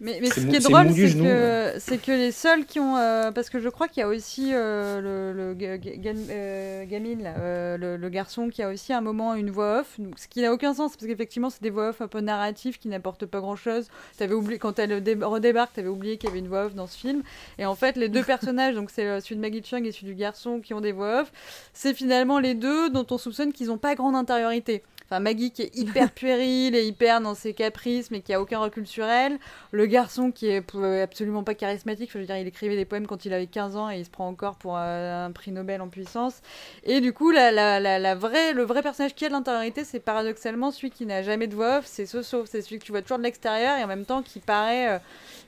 [0.02, 2.98] Mais, ce qui est drôle, c'est que, que les seuls qui ont.
[2.98, 6.16] euh, parce que je crois qu'il y a aussi euh, le, le ga- ga- gan-
[6.30, 9.98] euh, Gamine, là, le, le garçon, qui a aussi un moment une voix off.
[10.00, 12.78] donc, Ce qui n'a aucun sens, parce qu'effectivement, c'est des voix off un peu narratives
[12.78, 13.88] qui n'apportent pas grand chose.
[14.20, 16.76] Avais oublié, quand elle dé- redébarque, tu avais oublié qu'il y avait une voix off
[16.76, 17.24] dans ce film.
[17.58, 20.16] Et en fait, les deux personnages, donc c'est celui de Maggie Chung et celui du
[20.16, 21.32] garçon qui ont des voix off,
[21.74, 24.84] c'est finalement les deux dont on soupçonne qu'ils n'ont pas grande intériorité.
[25.06, 28.60] Enfin, Maggie qui est hyper puérile et hyper dans ses caprices, mais qui a aucun
[28.60, 29.38] recul sur elle.
[29.72, 30.64] Le garçon qui est
[31.02, 32.10] absolument pas charismatique.
[32.12, 34.10] Je veux dire, il écrivait des poèmes quand il avait 15 ans et il se
[34.10, 36.42] prend encore pour euh, un prix Nobel en puissance.
[36.84, 40.90] Et du coup, la, vraie, le vrai personnage qui a de l'intériorité, c'est paradoxalement celui
[40.90, 41.86] qui n'a jamais de voix off.
[41.86, 42.46] C'est Soso.
[42.48, 45.00] C'est celui que tu vois toujours de l'extérieur et en même temps qui paraît euh,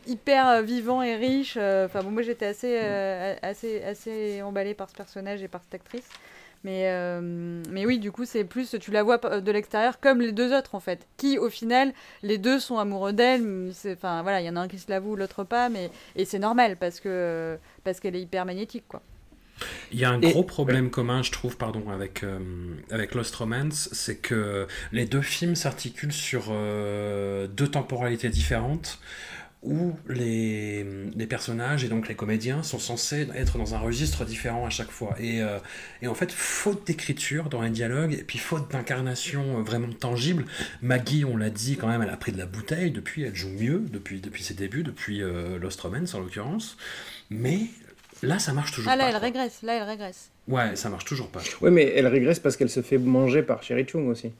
[0.05, 1.57] hyper euh, vivant et riche.
[1.57, 2.77] Enfin, bon, moi j'étais assez,
[3.41, 6.07] assez, assez emballée par ce personnage et par cette actrice.
[6.67, 7.21] Mais, euh,
[7.71, 10.75] mais oui, du coup, c'est plus, tu la vois de l'extérieur comme les deux autres,
[10.75, 11.07] en fait.
[11.15, 13.71] Qui, au final, les deux sont amoureux d'elle.
[13.73, 15.69] c'est- Enfin, voilà, il y en a un qui se l'avoue, l'autre pas.
[15.69, 19.01] Mais, et c'est normal parce que parce qu'elle est hyper magnétique, quoi.
[19.93, 22.37] Il y a un Et- gros problème commun, je trouve, pardon, avec, euh,
[22.91, 28.99] avec Lost Romance, c'est que les deux films s'articulent sur euh, deux temporalités différentes
[29.67, 34.65] où les, les personnages et donc les comédiens sont censés être dans un registre différent
[34.65, 35.15] à chaque fois.
[35.19, 35.59] Et, euh,
[36.01, 40.45] et en fait, faute d'écriture dans les dialogues, et puis faute d'incarnation euh, vraiment tangible,
[40.81, 43.49] Maggie, on l'a dit quand même, elle a pris de la bouteille depuis, elle joue
[43.49, 46.77] mieux depuis, depuis ses débuts, depuis euh, Lost Romance en l'occurrence.
[47.29, 47.59] Mais
[48.23, 49.09] là, ça marche toujours Ah là, pas.
[49.09, 49.61] elle régresse.
[49.63, 50.31] Là, elle régresse.
[50.47, 51.41] Ouais, ça marche toujours pas.
[51.61, 54.31] Ouais, mais elle régresse parce qu'elle se fait manger par Sherry Chung aussi.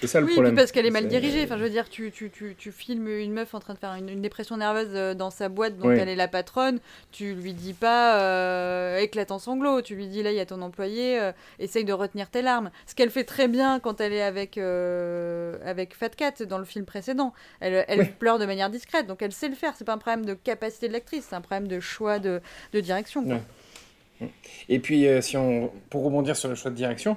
[0.00, 0.54] C'est ça le oui, problème.
[0.54, 1.42] puis parce qu'elle est mal dirigée.
[1.44, 3.94] Enfin, je veux dire, tu, tu, tu, tu filmes une meuf en train de faire
[3.94, 5.96] une, une dépression nerveuse euh, dans sa boîte dont Oui.
[5.98, 6.78] elle est la patronne.
[7.10, 9.82] Tu lui dis pas euh, éclate en sanglots.
[9.82, 12.70] Tu lui dis là, il y a ton employé, euh, essaye de retenir tes larmes.
[12.86, 16.64] Ce qu'elle fait très bien quand elle est avec, euh, avec Fat Cat dans le
[16.64, 17.32] film précédent.
[17.60, 18.06] Elle, elle Oui.
[18.18, 19.74] pleure de manière discrète, donc elle sait le faire.
[19.76, 22.40] C'est pas un problème de capacité de l'actrice, c'est un problème de choix de,
[22.72, 23.24] de direction.
[23.24, 23.38] quoi.
[24.68, 27.16] Et puis, euh, si on, pour rebondir sur le choix de direction,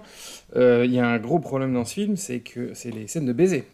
[0.56, 3.26] euh, il y a un gros problème dans ce film, c'est que c'est les scènes
[3.26, 3.66] de baiser.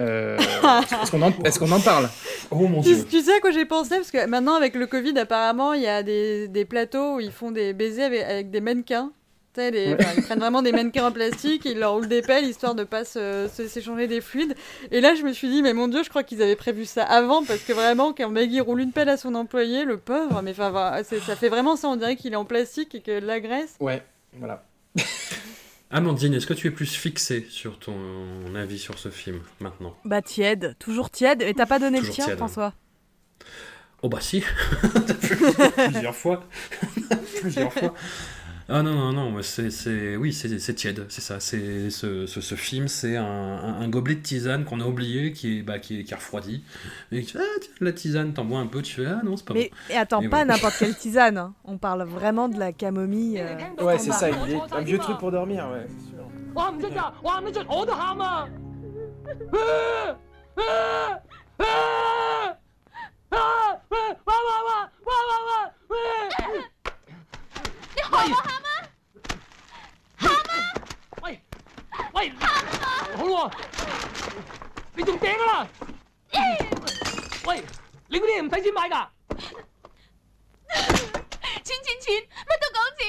[0.00, 0.38] Euh,
[1.02, 2.08] Est-ce qu'on en, est-ce qu'on en parle
[2.52, 3.04] Oh mon Tu, dieu.
[3.10, 3.96] tu sais à quoi j'ai pensé?
[3.96, 7.32] Parce que maintenant, avec le Covid, apparemment, il y a des, des plateaux où ils
[7.32, 9.10] font des baisers avec, avec des mannequins.
[9.58, 9.96] Ouais.
[10.00, 12.84] enfin, ils prennent vraiment des mannequins en plastique, ils leur roulent des pelles histoire de
[12.84, 14.54] pas se- se- s'échanger des fluides.
[14.90, 17.02] Et là, je me suis dit, mais mon dieu, je crois qu'ils avaient prévu ça
[17.04, 20.52] avant, parce que vraiment, quand Maggie roule une pelle à son employé, le pauvre, mais
[20.52, 23.40] enfin, ça fait vraiment ça, on dirait qu'il est en plastique et que de la
[23.40, 23.74] graisse.
[23.80, 24.02] Ouais,
[24.38, 24.64] voilà.
[25.90, 27.94] Amandine, est-ce que tu es plus fixée sur ton
[28.54, 29.96] avis sur ce film maintenant?
[30.04, 31.40] Bah tiède, toujours tiède.
[31.40, 32.46] Et t'as pas donné Toujours le tien, tiède, hein.
[32.46, 32.74] François?
[34.02, 34.44] Oh bah si,
[35.90, 36.44] plusieurs fois,
[37.40, 37.94] plusieurs fois.
[38.70, 41.40] Ah non, non, non, c'est, c'est, oui, c'est, tiède, c'est ça.
[41.40, 45.32] C'est, ce, ce, ce film, c'est un, un, un gobelet de tisane qu'on a oublié,
[45.32, 46.62] qui est, bah, qui est, qui est refroidi.
[47.10, 49.38] Et tu fais, ah, tiens, la tisane, t'en bois un peu, tu fais, ah non,
[49.38, 50.52] c'est pas Mais et attends, pas bon.
[50.52, 51.38] n'importe quelle tisane.
[51.38, 51.54] hein.
[51.64, 53.40] On parle vraiment de la camomille.
[53.40, 55.86] euh, Ouais, c'est ça, il est un vieux truc pour dormir, ouais.
[67.98, 68.70] 你害我喊啊！
[70.16, 70.72] 喊啊！
[71.22, 71.42] 喂
[72.12, 73.52] 喂，好喎，
[74.94, 75.66] 你仲掟啊啦！
[77.46, 77.64] 喂，
[78.06, 79.08] 你嗰啲嘢唔使錢買㗎。
[80.68, 83.02] 錢錢錢，乜都講錢，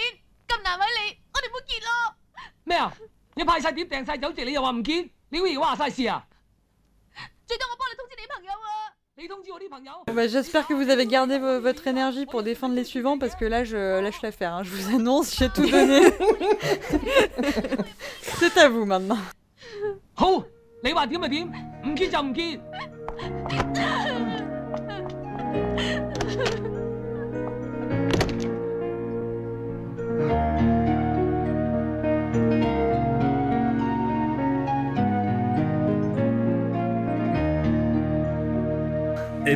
[0.48, 2.16] 咁難為你，我哋冇結咯。
[2.64, 2.92] 咩啊？
[3.36, 5.08] 你派晒碟訂晒酒席，你又話唔見？
[5.30, 6.26] 你好似話晒事啊？
[7.46, 8.94] 最多我幫你通知你朋友啊。
[10.14, 14.00] Bah, j'espère que vous avez gardé votre énergie pour défendre les suivants parce que là je
[14.00, 14.54] lâche l'affaire.
[14.54, 14.64] Hein.
[14.64, 16.04] Je vous annonce, j'ai tout donné.
[18.22, 19.18] C'est à vous maintenant.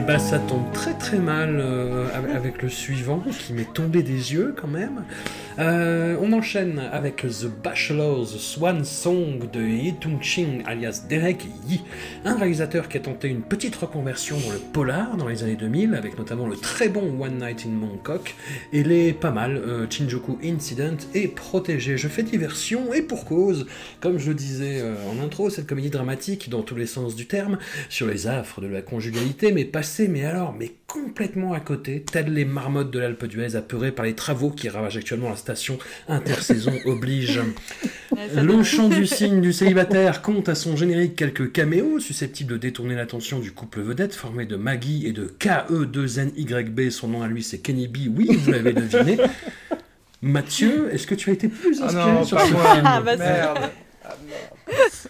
[0.05, 4.33] Bah ça tombe très très mal euh, avec- avec le suivant qui m'est tombé des
[4.33, 5.03] yeux quand même.
[5.59, 11.81] Euh, on enchaîne avec The Bachelor's Swan Song de Yi Tung-ching alias Derek Yi,
[12.25, 15.93] un réalisateur qui a tenté une petite reconversion dans le polar dans les années 2000
[15.93, 18.35] avec notamment le très bon One Night in Bangkok
[18.71, 19.87] et les pas mal euh,
[20.43, 21.97] Incident et Protégé.
[21.97, 23.67] Je fais diversion et pour cause,
[23.99, 27.27] comme je le disais euh, en intro, cette comédie dramatique dans tous les sens du
[27.27, 32.03] terme sur les affres de la conjugalité, mais passé, mais alors, mais complètement à côté,
[32.03, 35.79] telles les marmottes de l'Alpe d'Huez apeurées par les travaux qui ravagent actuellement la station
[36.07, 37.41] intersaison oblige.
[38.35, 42.93] Le chant du cygne du célibataire compte à son générique quelques caméos susceptibles de détourner
[42.93, 46.91] l'attention du couple vedette formé de Maggie et de KE2NYB.
[46.91, 47.97] Son nom à lui c'est Kenny B.
[48.15, 49.17] Oui, vous l'avez deviné.
[50.21, 52.75] Mathieu, est-ce que tu as été plus Ah inspiré non, sur ce moi.
[52.75, 53.59] film Ah, bah, c'est- Merde.
[54.05, 54.15] Ah.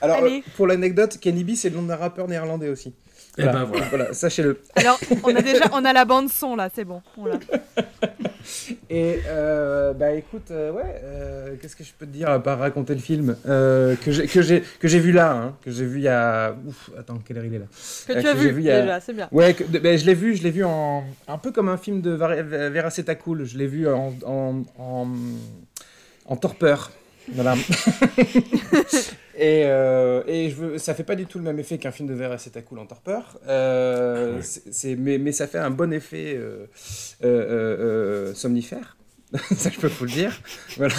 [0.02, 2.94] Alors, euh, pour l'anecdote, Kenny B, c'est le nom d'un rappeur néerlandais aussi.
[3.38, 3.86] Eh ben voilà.
[3.90, 4.62] Voilà, sachez-le.
[4.76, 7.02] Alors, on a déjà, on a la bande son là, c'est bon.
[7.18, 7.30] on.
[8.90, 12.60] Et euh, bah écoute, euh, ouais, euh, qu'est-ce que je peux te dire à part
[12.60, 15.86] raconter le film euh, que j'ai que j'ai que j'ai vu là, hein, que j'ai
[15.86, 16.54] vu il y a.
[16.68, 17.66] Ouf, attends, quelle heure il est là
[18.08, 19.30] Que Euh, tu as que vu, vu a- déjà, c'est bien.
[19.32, 22.02] Ouais, que- ben, je l'ai vu, je l'ai vu en un peu comme un film
[22.02, 23.46] de Veraceta Cool.
[23.46, 25.08] Je l'ai vu en en, en,
[26.26, 26.92] en torpeur.
[27.32, 27.56] Voilà.
[29.36, 32.08] et euh, et je veux, ça fait pas du tout le même effet qu'un film
[32.10, 33.40] de Veraceta Cool en torpeur.
[33.48, 34.42] Euh, Ouais.
[34.42, 36.66] c'est- c'est mais, mais ça fait un bon effet euh,
[37.24, 38.98] euh, somnifère.
[39.56, 40.40] ça, je peux vous le dire.
[40.78, 40.96] Voilà.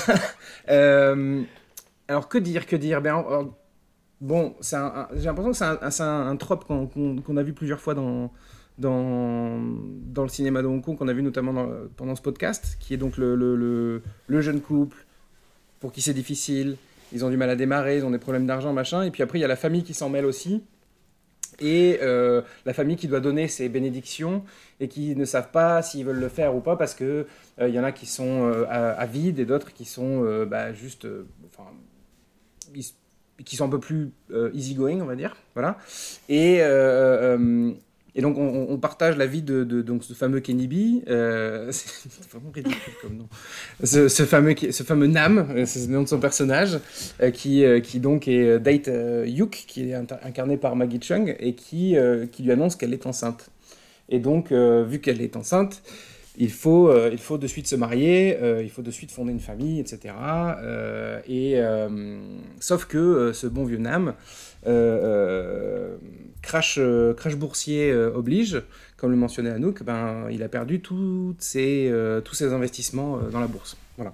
[2.08, 3.00] Alors que dire, que dire?
[3.00, 3.54] Ben, alors,
[4.20, 7.16] bon, c'est un- un- j'ai l'impression que c'est un, c'est un, un trope qu'on qu'on-
[7.16, 8.30] qu'on a vu plusieurs fois dans,
[8.78, 9.58] dans,
[10.06, 12.92] dans le cinéma de Hong Kong, qu'on a vu notamment dans- pendant ce podcast, qui
[12.94, 15.06] est donc le, le, le, le jeune couple,
[15.84, 16.78] pour qui c'est difficile,
[17.12, 19.38] ils ont du mal à démarrer, ils ont des problèmes d'argent, machin, et puis après
[19.38, 20.62] il y a la famille qui s'en mêle aussi,
[21.60, 24.44] et euh, la famille qui doit donner ses bénédictions,
[24.80, 27.26] et qui ne savent pas s'ils veulent le faire ou pas, parce que
[27.60, 28.64] euh, y en a qui sont euh,
[28.96, 31.04] avides, et d'autres qui sont euh, bah, juste...
[31.04, 31.68] euh, enfin,
[33.44, 35.36] qui sont un peu plus euh, easygoing, on va dire.
[35.52, 35.76] Voilà.
[36.30, 37.72] Et, euh, euh,
[38.16, 41.02] et donc, on, partage la vie de, donc, ce fameux Kenny B.
[41.08, 43.28] euh, c'est vraiment ridicule comme nom.
[43.82, 46.78] Ce, fameux, ce fameux Nam, euh, c'est le nom de son personnage,
[47.20, 48.88] euh, qui, euh, qui donc est Date
[49.26, 51.96] Yuk, qui est incarné par Maggie Chung, et qui,
[52.30, 53.50] qui lui annonce qu'elle est enceinte.
[54.08, 55.82] Et donc, vu qu'elle est enceinte,
[56.36, 59.30] il faut, euh, il faut de suite se marier, euh, il faut de suite fonder
[59.30, 60.14] une famille, etc.
[61.28, 62.18] Et, euh,
[62.58, 64.14] sauf que ce bon vieux Nam,
[66.42, 66.80] crash,
[67.16, 68.62] crash boursier oblige,
[68.96, 71.92] comme le mentionnait Anouk, ben, il a perdu toutes ses,
[72.24, 73.76] tous ses investissements dans la bourse.
[73.96, 74.12] Voilà.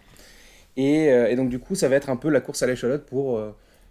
[0.77, 3.41] Et, donc du coup, ça va être un peu la course à l'échalote pour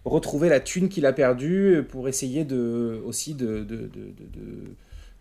[0.04, 3.66] retrouver la thune qu'il a perdue, pour essayer de, aussi de-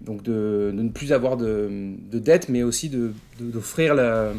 [0.02, 1.70] donc de, ne plus avoir de,
[2.12, 2.90] de dettes, mais aussi
[3.40, 4.32] d'offrir la,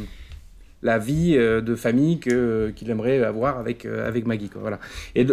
[0.83, 4.49] la vie euh, de famille qu'il aimerait avoir avec, euh, avec Maggie.
[4.49, 4.81] Quoi, voilà.
[5.15, 5.27] Et-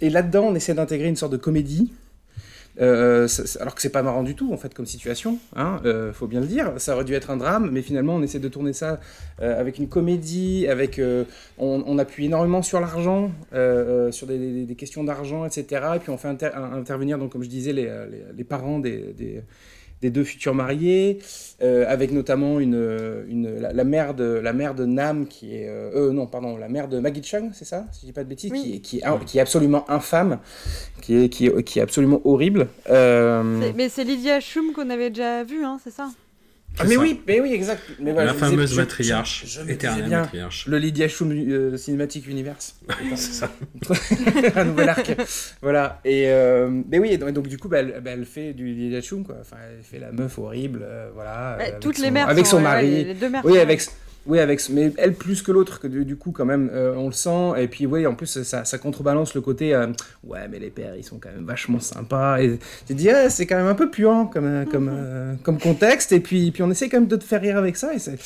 [0.00, 1.92] et là-dedans, on essaie d'intégrer une sorte de comédie.
[2.80, 3.28] Euh,
[3.60, 6.40] alors que c'est pas marrant du tout en fait comme situation, hein, euh, faut bien
[6.40, 6.72] le dire.
[6.78, 8.98] Ça aurait dû être un drame, mais finalement on essaie de tourner ça
[9.42, 11.00] euh, avec une comédie, avec
[11.58, 13.30] on, appuie énormément sur l'argent,
[14.10, 15.82] sur des, questions d'argent, etc.
[15.96, 19.42] Et puis on fait intervenir donc comme je disais les, parents des,
[20.02, 21.20] des deux futurs mariés,
[21.62, 22.74] euh, avec notamment une,
[23.28, 25.68] une, la, la mère de, la mère de Nam, qui est.
[25.68, 28.24] Euh, euh, non, pardon, la mère de Maggie Chung, c'est ça Si je dis pas
[28.24, 28.62] de bêtises, Oui.
[28.62, 30.40] qui, est, qui, est, qui est absolument infâme,
[31.00, 32.66] qui est, qui est, qui est absolument horrible.
[32.90, 36.08] Euh, Mais c'est Lydia Schum qu'on avait déjà vu, hein, c'est ça?
[36.78, 37.82] Ah, mais oui, mais oui, exact.
[38.00, 40.66] Mais voilà, la disais- fameuse je- matriarche, je- je me disais éternelle bien, matriarche.
[40.66, 42.76] Le Lydia Schum euh, Cinematic Universe.
[43.14, 43.50] c'est ça.
[44.56, 45.14] un nouvel arc.
[45.60, 46.00] voilà.
[46.04, 48.52] Et euh, mais oui, et donc, et donc, du coup, bah, elle, bah, elle fait
[48.52, 49.36] du Lydia Schum, quoi.
[49.40, 51.50] Enfin, elle fait la meuf horrible, euh, voilà.
[51.60, 52.90] Avec Toutes son- les mères avec sont- son mari.
[52.90, 53.82] les, les deux mères Oui, sont- avec,
[54.24, 57.06] oui, avec, mais elle plus que l'autre, que du, du coup, quand même, euh, on
[57.06, 57.52] le sent.
[57.58, 59.88] Et puis, oui, en plus, ça, ça contrebalance le côté, euh,
[60.24, 62.40] ouais, mais les pères, ils sont quand même vachement sympas.
[62.40, 65.58] Et tu te dis, ah, c'est quand même un peu puant comme, euh, euh, comme
[65.58, 66.12] contexte.
[66.12, 67.94] Et puis, puis, on essaie quand même de te faire rire avec ça.
[67.94, 68.18] Et c'est.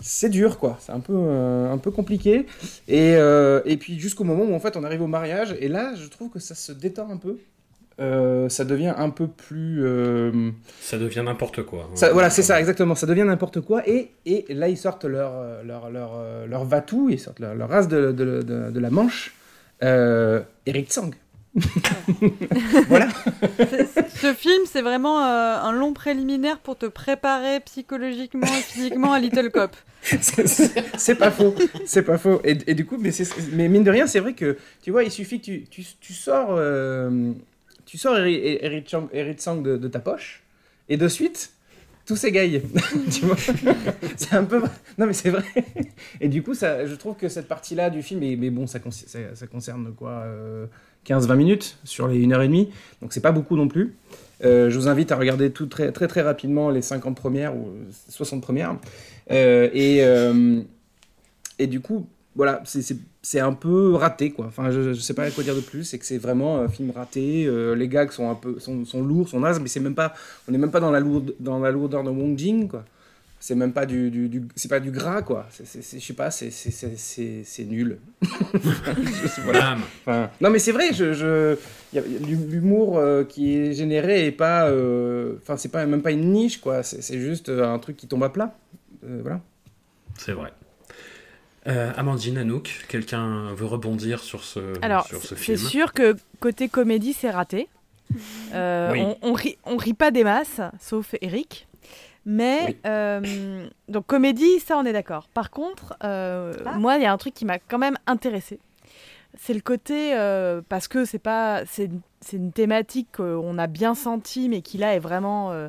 [0.00, 0.78] C'est dur, quoi.
[0.80, 2.46] C'est un peu, un peu compliqué.
[2.86, 5.56] Et, et puis, jusqu'au moment où, en fait, on arrive au mariage.
[5.58, 7.36] Et là, je trouve que ça se détend un peu.
[8.00, 9.84] Euh, ça devient un peu plus.
[9.84, 11.88] euh, Ça devient n'importe quoi.
[11.90, 11.96] hein.
[11.96, 12.94] ça- voilà, c'est ça, exactement.
[12.94, 13.82] Ça devient n'importe quoi.
[13.88, 16.12] Et, et là, ils sortent leur, euh, leur, leur,
[16.46, 19.34] leur Vatou, ils sortent leur, leur race de, de, de, de la Manche.
[19.82, 21.10] Euh, Eric Tsang.
[22.88, 23.08] voilà.
[24.14, 29.18] Ce film, c'est vraiment euh, un long préliminaire pour te préparer psychologiquement et physiquement à
[29.18, 29.74] Little Cop.
[30.02, 31.54] C'est- pas faux.
[31.84, 32.40] C'est pas faux.
[32.44, 35.02] Et, et du coup, mais, c'est- mais mine de rien, c'est vrai que, tu vois,
[35.04, 37.32] il suffit que tu, tu, tu sors, euh,
[37.88, 40.42] tu sors Eric, Eric Tsang de, ta poche,
[40.90, 41.52] et de suite,
[42.04, 42.60] tout s'égaye.
[43.10, 43.24] tu
[44.16, 44.60] C'est un peu.
[44.98, 45.44] Non, mais c'est vrai.
[46.20, 48.90] Et du coup, ça, je trouve que cette partie-là du film, mais, mais ça, con-
[48.90, 50.66] ça, ça concerne quoi euh,
[51.06, 52.68] 15-20 minutes sur les 1h30,
[53.00, 53.96] donc c'est pas beaucoup non plus.
[54.44, 57.70] Euh, je vous invite à regarder très très rapidement les 50 premières ou
[58.10, 58.76] 60 premières.
[59.30, 60.62] Euh, euh,
[61.58, 64.46] et du coup, voilà, c'est- un peu raté quoi.
[64.46, 65.84] Enfin, je, je sais pas quoi dire de plus.
[65.84, 67.46] C'est que c'est vraiment un film raté.
[67.46, 70.14] Euh, les gags sont un peu sont, sont lourds, sont nazes, mais c'est même pas,
[70.48, 72.84] on n'est même pas dans la lourde dans la lourdeur de Wong Jing quoi.
[73.40, 75.46] C'est même pas du, du, du- c'est pas du gras quoi.
[75.56, 76.50] Je sais pas, c'est
[77.66, 77.98] nul.
[78.22, 79.76] Je- voilà.
[80.00, 81.56] Enfin, non, mais c'est vrai, je, je,
[82.48, 86.60] l'humour euh, qui est généré et pas, euh, enfin, c'est pas même pas une niche,
[86.60, 86.82] quoi.
[86.82, 88.56] C'est juste un truc qui tombe à plat.
[89.02, 89.40] Voilà.
[90.18, 90.52] C'est vrai.
[91.68, 95.58] Euh, Amandine, Anouk, quelqu'un veut rebondir sur ce, Alors, sur ce c'est film?
[95.58, 97.68] sûr que côté comédie, c'est raté.
[98.54, 99.00] Euh, Oui.
[99.02, 101.66] on, on, rit, on rit pas des masses, sauf Eric.
[102.24, 102.76] Mais, Oui.
[102.86, 105.28] euh, donc comédie, ça, on est d'accord.
[105.34, 106.76] Par contre, euh, Ah.
[106.78, 108.60] moi, il y a un truc qui m'a quand même intéressé.
[109.38, 111.90] C'est le côté, euh, parce que c'est pas, c'est
[112.32, 115.68] une- thématique qu'on a bien senti, mais qui là est vraiment euh,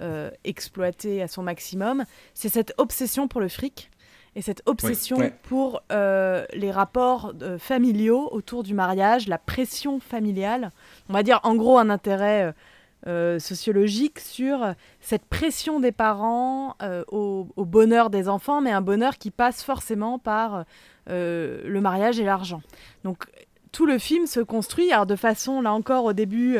[0.00, 2.04] euh, exploitée à son maximum.
[2.34, 3.90] C'est cette obsession pour le fric
[4.38, 5.34] et cette obsession ouais.
[5.42, 10.70] pour euh, les rapports euh, familiaux autour du mariage, la pression familiale.
[11.08, 12.54] On va dire en gros un intérêt
[13.08, 16.76] euh, sociologique sur cette pression des parents
[17.10, 20.64] au, au bonheur des enfants, mais un bonheur qui passe forcément par
[21.08, 22.62] le mariage et l'argent.
[23.02, 23.26] Donc
[23.72, 26.58] tout le film se construit, alors de façon, là encore, au début,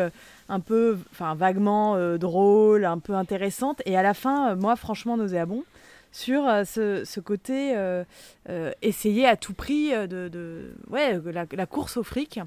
[0.49, 5.65] un peu, enfin, vaguement drôle, un peu intéressante, et à la fin, moi, franchement, nauséabond,
[6.13, 8.05] sur euh, ce, ce côté euh,
[8.49, 11.21] euh, essayer à tout prix de, ouais,
[11.53, 12.41] la, course au fric,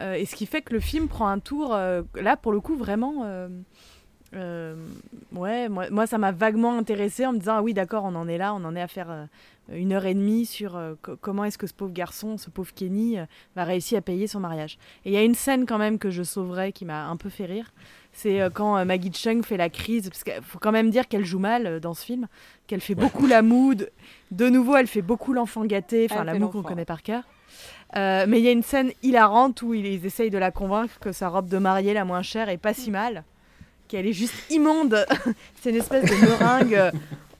[0.00, 3.24] et ce qui fait que le film prend un tour, là, pour le coup, vraiment...
[4.32, 8.38] ouais, moi, ça m'a vaguement intéressé en me disant ah oui d'accord on en est
[8.38, 9.28] là, on en est à faire
[9.72, 13.18] une heure et demie sur co- comment est-ce que ce pauvre garçon, ce pauvre Kenny
[13.56, 14.78] va réussir à payer son mariage.
[15.04, 17.28] Et il y a une scène quand même que je sauverai qui m'a un peu
[17.28, 17.72] fait rire.
[18.12, 21.08] C'est euh, quand euh, Maggie Chung fait la crise, parce qu'il faut quand même dire
[21.08, 22.26] qu'elle joue mal euh, dans ce film,
[22.66, 23.74] qu'elle fait beaucoup la moue.
[24.30, 27.24] De, nouveau, elle fait beaucoup l'enfant gâté, enfin la moue qu'on connaît par cœur.
[27.96, 30.98] Euh, mais il y a une scène hilarante où ils, ils essayent de la convaincre
[31.00, 33.24] que sa robe de mariée la moins chère est pas si mal,
[33.88, 35.04] qu'elle est juste immonde.
[35.60, 36.92] C'est une espèce de meringue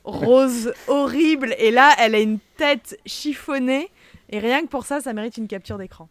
[0.03, 1.55] rose horrible.
[1.57, 3.89] Et là, elle a une tête chiffonnée.
[4.29, 6.09] Et rien que pour ça, ça mérite une capture d'écran.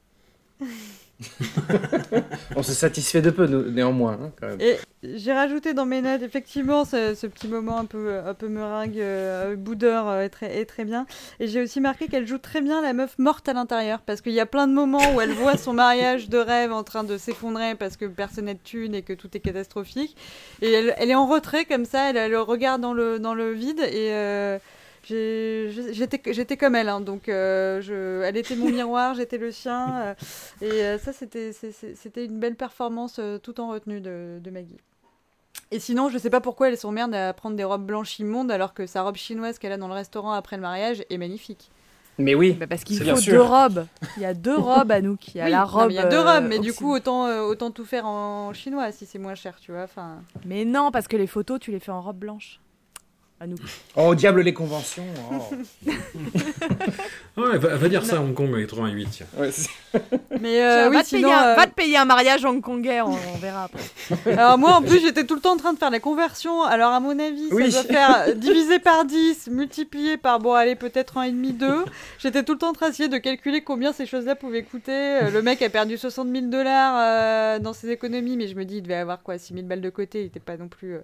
[2.57, 4.57] On se satisfait de peu, néanmoins, hein.
[4.59, 8.99] Et j'ai rajouté dans mes notes, effectivement, ce, petit moment un peu, un peu meringue,
[8.99, 11.07] euh, boudeur euh, est, très, bien.
[11.39, 14.01] Et j'ai aussi marqué qu'elle joue très bien la meuf morte à l'intérieur.
[14.01, 16.85] Parce qu'il y a plein de moments où elle voit son mariage de rêve en
[16.85, 20.16] train de s'effondrer parce que personne n'a de thune et que tout est catastrophique.
[20.62, 23.81] Et elle, est en retrait comme ça, elle, elle regarde dans le, dans le vide
[23.81, 24.12] et.
[24.12, 24.59] euh,
[25.05, 30.14] J'étais comme elle, hein, donc euh, je, elle était mon miroir, j'étais le sien, euh,
[30.61, 34.78] et euh, ça c'était une belle performance euh, tout en retenue de, de Maggie.
[35.72, 38.74] Et sinon, je sais pas pourquoi elle s'emmerde à prendre des robes blanches immondes alors
[38.74, 41.70] que sa robe chinoise qu'elle a dans le restaurant après le mariage est magnifique.
[42.18, 42.53] Mais oui.
[42.53, 43.32] Bah, parce qu'il faut bien sûr.
[43.32, 43.86] deux robes.
[44.16, 45.16] Il y a deux robes à nous.
[45.34, 45.90] Il y a Oui, la robe.
[45.90, 48.92] il y a deux euh, robes, mais du coup, euh, autant tout faire en chinois
[48.92, 49.84] si c'est moins cher, tu vois.
[49.84, 52.61] Enfin, Mais non, parce que les photos, tu les fais en robe blanche.
[53.43, 53.57] À nous.
[53.97, 55.07] Oh, diable les conventions.
[55.32, 55.55] oh.
[57.36, 59.09] Ouais, va, va dire ça à Hong Kong en 88.
[59.11, 59.26] tiens.
[59.38, 59.70] Ouais, c'est-
[60.41, 61.22] mais euh, Tiens, oui, va, te sinon.
[61.28, 63.80] payer un, euh, va te payer un mariage hongkongais, on, on verra après.
[64.32, 66.62] Alors moi en plus j'étais tout le temps en train de faire la conversion.
[66.64, 67.72] Alors à mon avis Oui.
[67.72, 71.84] ça doit faire divisé par 10, multiplié par bon allez peut-être un et demi 2.
[72.18, 74.93] J'étais tout le temps en train d'essayer de calculer combien ces choses-là pouvaient coûter.
[74.93, 78.64] Euh, Le mec a perdu 60 000 dollars euh, dans ses économies mais je me
[78.64, 80.97] dis il devait avoir quoi 6 000 balles de côté, il était pas non plus...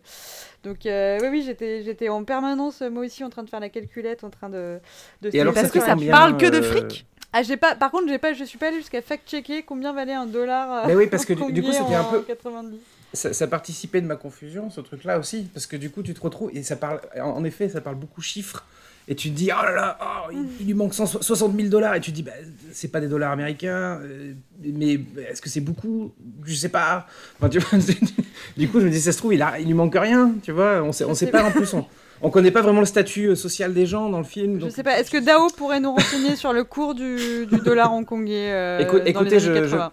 [0.67, 3.69] Donc euh, oui oui j'étais j'étais en permanence moi aussi en train de faire la
[3.69, 4.79] calculette, en train de...
[5.23, 7.07] de Et alors, Parce ça que ça combien, parle que de euh, fric.
[7.33, 10.13] Ah j'ai pas par contre j'ai pas je suis pas allée jusqu'à fact-checker combien valait
[10.15, 10.85] un dollar.
[10.85, 12.79] euh, Mais oui, parce que du- du coup, c'était un peu- 90.
[13.13, 16.21] ça, ça participait de ma confusion, ce truc-là aussi, parce que du coup, tu te
[16.21, 17.01] retrouves et ça parle.
[17.17, 18.65] En en effet, ça parle beaucoup chiffres.
[19.09, 21.69] Et tu te dis, oh là là, oh, il, il lui manque 100 60 000
[21.69, 21.95] dollars.
[21.95, 22.33] Et tu te dis, bah,
[22.73, 24.33] c'est pas des dollars américains, euh,
[24.65, 24.99] mais
[25.31, 26.13] est-ce que c'est beaucoup?
[26.45, 27.07] Je sais pas.
[27.39, 27.79] Enfin, tu vois,
[28.57, 30.51] du coup, je me dis, ça se trouve, il, a, il lui manque rien, tu
[30.53, 30.83] vois.
[30.83, 31.73] On sait, on sait pas en plus.
[31.75, 31.85] On,
[32.23, 34.59] on connaît pas vraiment le statut euh, social des gens dans le film.
[34.61, 37.93] Je sais pas, est-ce que Dao pourrait nous renseigner sur le cours du, du dollar
[37.93, 39.91] hongkongais euh, Écoute- dans écoutez, les je- années je- 80 je, vér-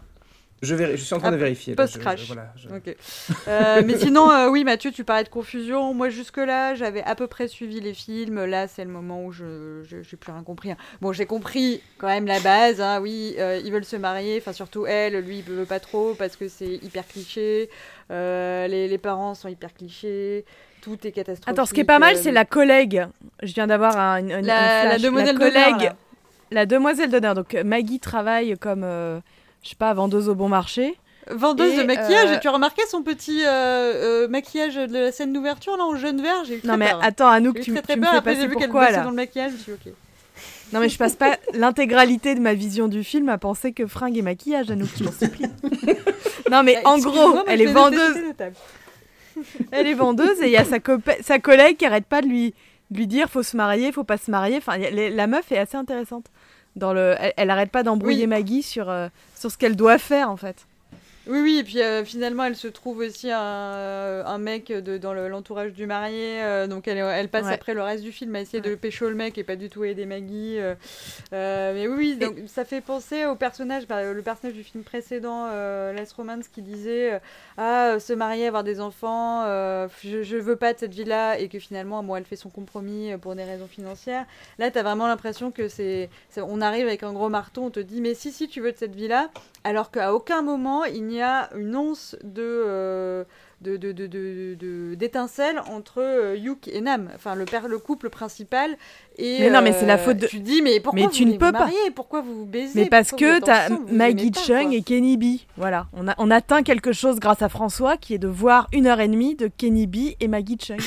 [0.64, 1.76] je suis en train Ah, de vérifier.
[1.76, 2.26] là, je- Post-crash.
[2.28, 2.70] voilà, je-.
[3.48, 5.94] Euh, mais sinon, euh, oui, Mathieu, tu parlais de confusion.
[5.94, 8.46] Moi, jusque-là, j'avais à peu près suivi les films.
[8.46, 10.72] Là, c'est le moment où je j'ai plus rien compris.
[10.72, 10.78] hein.
[11.02, 12.82] Bon, j'ai compris quand même la base.
[12.82, 13.00] hein.
[13.02, 14.38] Oui, euh, ils veulent se marier.
[14.40, 15.20] Enfin, surtout elle.
[15.20, 17.70] Lui, il veut pas trop parce que c'est hyper cliché.
[18.12, 20.46] Euh, les, les parents sont hyper clichés.
[20.82, 21.48] Tout est catastrophique.
[21.50, 23.06] Attends, ce qui est pas mal, euh, c'est la collègue.
[23.42, 25.02] Je viens d'avoir un, une, une La- la flash.
[25.02, 25.54] demoiselle collègue.
[25.74, 25.96] d'honneur, là.
[26.52, 27.34] La demoiselle d'honneur.
[27.36, 29.20] Donc Maggie travaille comme, euh,
[29.64, 30.96] je sais pas, vendeuse au bon marché.
[31.32, 34.94] Vendeuse Et, de maquillage, euh, et tu as remarqué son petit euh, euh, maquillage de
[34.94, 36.44] la scène d'ouverture là en jaune vert?
[36.46, 37.00] J'ai eu très Non mais peur.
[37.02, 38.12] attends, Anouk, tu, très, très tu me peur.
[38.12, 39.94] fais Après, passer pourquoi bossait là dans le maquillage, je me suis ok.
[40.74, 44.18] Non mais je passe pas l'intégralité de ma vision du film à penser que fringues
[44.18, 45.46] et maquillage, Anouk, je t'en supplie.
[46.52, 48.18] non mais Bah, en gros, moi, elle est vendeuse.
[49.72, 50.78] Elle est vendeuse et il y a sa,
[51.22, 52.54] sa collègue qui arrête pas de lui,
[52.92, 54.58] de lui dire faut se marier, faut pas se marier.
[54.58, 56.28] Enfin, la meuf est assez intéressante.
[56.76, 58.28] Dans le, elle, elle arrête pas d'embrouiller Oui.
[58.28, 60.66] Maggie sur, euh, sur ce qu'elle doit faire en fait.
[61.26, 65.14] Oui, oui, et puis euh, finalement, elle se trouve aussi un, un mec de, dans
[65.14, 67.54] le- l'entourage du marié, euh, donc elle, elle passe Ouais.
[67.54, 69.86] après le reste du film à essayer de pécho le mec et pas du tout
[69.86, 70.58] aider Maggie.
[70.60, 70.76] euh,
[71.32, 76.12] mais oui, donc, ça fait penser au personnage, bah, le personnage du film précédent, Last
[76.14, 77.22] Romance, qui disait
[77.58, 79.44] Ah, se marier, avoir des enfants,
[80.04, 83.12] je, je veux pas de cette vie-là, et que finalement, bon, elle fait son compromis
[83.22, 84.26] pour des raisons financières.
[84.60, 87.80] Là, t'as vraiment l'impression que c'est, c'est- on arrive avec un gros marteau, on te
[87.80, 89.30] dit Mais si, si, tu veux de cette vie-là,
[89.64, 93.24] alors qu'à aucun moment il n'y a une once de, euh,
[93.62, 97.78] de, de, de, de- de- d'étincelle entre euh, Yuk et Nam, enfin le père, le
[97.80, 98.76] couple principal.
[99.18, 101.12] Et, Mais non, mais c'est la euh, faute de- Tu dis, mais pourquoi Mais vous
[101.14, 101.70] tu ne peux vous pas.
[101.96, 102.82] Pourquoi vous vous baisez?
[102.84, 104.74] Mais parce que t'as Maggie Chung quoi.
[104.76, 105.40] et Kenny B.
[105.58, 108.88] Voilà, on, a, on atteint quelque chose grâce à François qui est de voir une
[108.88, 110.80] heure et demie de Kenny B et Maggie Chung.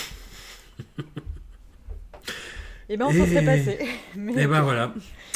[2.89, 3.79] Eh ben, on s'en serait Et- passé.
[4.17, 4.51] Mais Et ok.
[4.53, 4.93] ben voilà.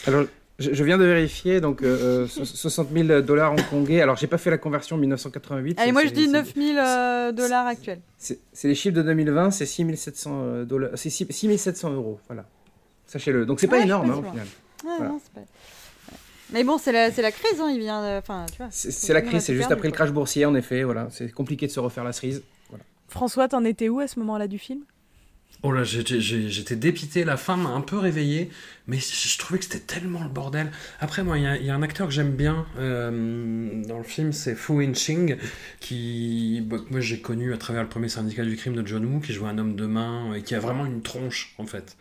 [0.06, 0.24] Alors,
[0.60, 4.00] je, je viens de vérifier, donc euh, euh, so- 60 000 dollars hongkongais.
[4.00, 5.78] Alors, j'ai pas fait la conversion 1988.
[5.78, 8.00] Allez, c'est- moi je c'est- dis c'est- 9000 euh, dollars actuels.
[8.18, 12.44] C'est c'est les chiffres de 2020, c'est 6700 euh, dollars, c'est 6 6700 euros, voilà.
[13.06, 13.44] Sachez-le.
[13.46, 14.46] Donc c'est pas Ouais, énorme hein, au final.
[14.84, 15.12] Ouais, Voilà.
[15.12, 15.46] non, c'est pas-
[16.52, 18.02] Mais bon, c'est la, c'est la crise, hein, il vient.
[18.02, 18.68] de- Enfin, tu vois.
[18.70, 20.82] C'est c'est la crise, c'est tout juste après le crash boursier, en effet.
[20.82, 22.42] Voilà, c'est compliqué de se refaire la cerise.
[22.68, 22.84] Voilà.
[23.08, 24.80] François, t'en étais où à ce moment-là du film?
[25.62, 28.48] Oh là, j'étais dépité, la fin m'a un peu réveillé,
[28.86, 30.70] mais je je trouvais que c'était tellement le bordel.
[31.00, 33.98] Après, moi, il y, a- il y a un acteur que j'aime bien euh, dans
[33.98, 35.36] le film, c'est Fu Winching,
[35.80, 39.04] qui, bah, que moi j'ai connu à travers le premier syndicat du crime de John
[39.04, 41.94] Woo, qui joue un homme de main et qui a vraiment une tronche, en fait.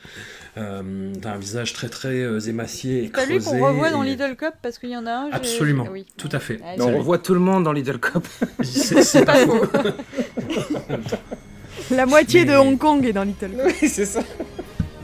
[0.57, 3.59] Euh, T'as un visage très très euh, émacié et T'as lui creusé.
[3.59, 5.29] qu'on revoit dans Little Cup parce qu'il y en a un.
[5.33, 6.05] Absolument, Ah oui.
[6.15, 6.61] tout à fait.
[6.63, 6.97] Ah, on lui.
[6.99, 8.25] revoit tout le monde dans Little Cop.
[8.63, 9.65] C'est c'est pas faux.
[11.91, 14.19] La moitié Mais- de Hong Kong est dans Little oui, c'est ça.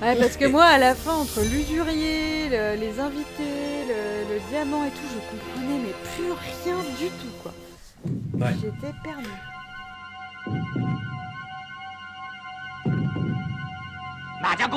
[0.02, 4.84] Ouais, parce que moi, à la fin, entre l'usurier, le- les invités, le, le diamant
[4.86, 6.32] et tout, je comprenais mais plus
[6.64, 7.54] rien du tout, quoi.
[8.40, 8.54] Ouais.
[8.62, 9.30] J'étais perdue.
[14.42, 14.68] 哪家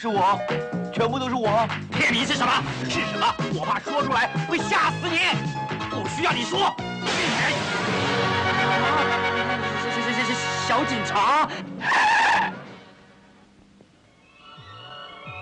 [0.00, 0.38] 是我，
[0.94, 1.68] 全部都是我。
[1.90, 2.52] 骗你是什么？
[2.88, 3.26] 是什么？
[3.52, 5.18] 我怕说出来会吓死你。
[5.90, 6.72] 不需要你说。
[9.82, 11.48] 是是是是是小警察。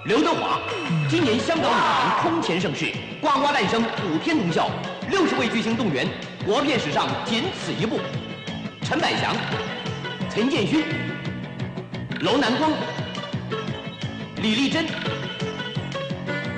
[0.07, 0.59] 刘德华，
[1.07, 4.71] 今年香港影坛空前盛世，呱呱诞生，普天同笑，
[5.11, 6.09] 六十位巨星动员，
[6.47, 8.01] 国片史上仅此一部。
[8.83, 9.37] 陈百祥、
[10.31, 10.83] 陈建勋、
[12.21, 12.71] 楼南光、
[14.47, 14.87] 李丽珍、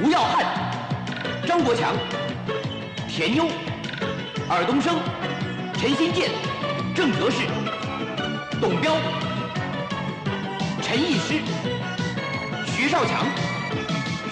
[0.02, 0.44] 吴耀汉、
[1.46, 1.96] 张国强、
[3.08, 3.48] 田优、
[4.46, 4.98] 尔冬升、
[5.72, 6.30] 陈新建、
[6.94, 7.46] 郑则仕、
[8.60, 8.94] 董彪、
[10.82, 11.40] 陈义师、
[12.66, 13.24] 徐少强、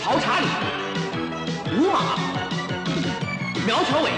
[0.03, 0.47] 曹查理、
[1.79, 2.19] 吴马、
[3.65, 4.11] 苗侨伟、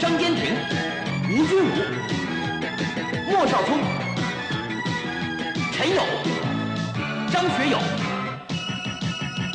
[0.00, 0.56] 张坚庭、
[1.28, 1.68] 吴君如、
[3.30, 3.78] 莫少聪、
[5.70, 6.02] 陈友、
[7.30, 8.03] 张学友、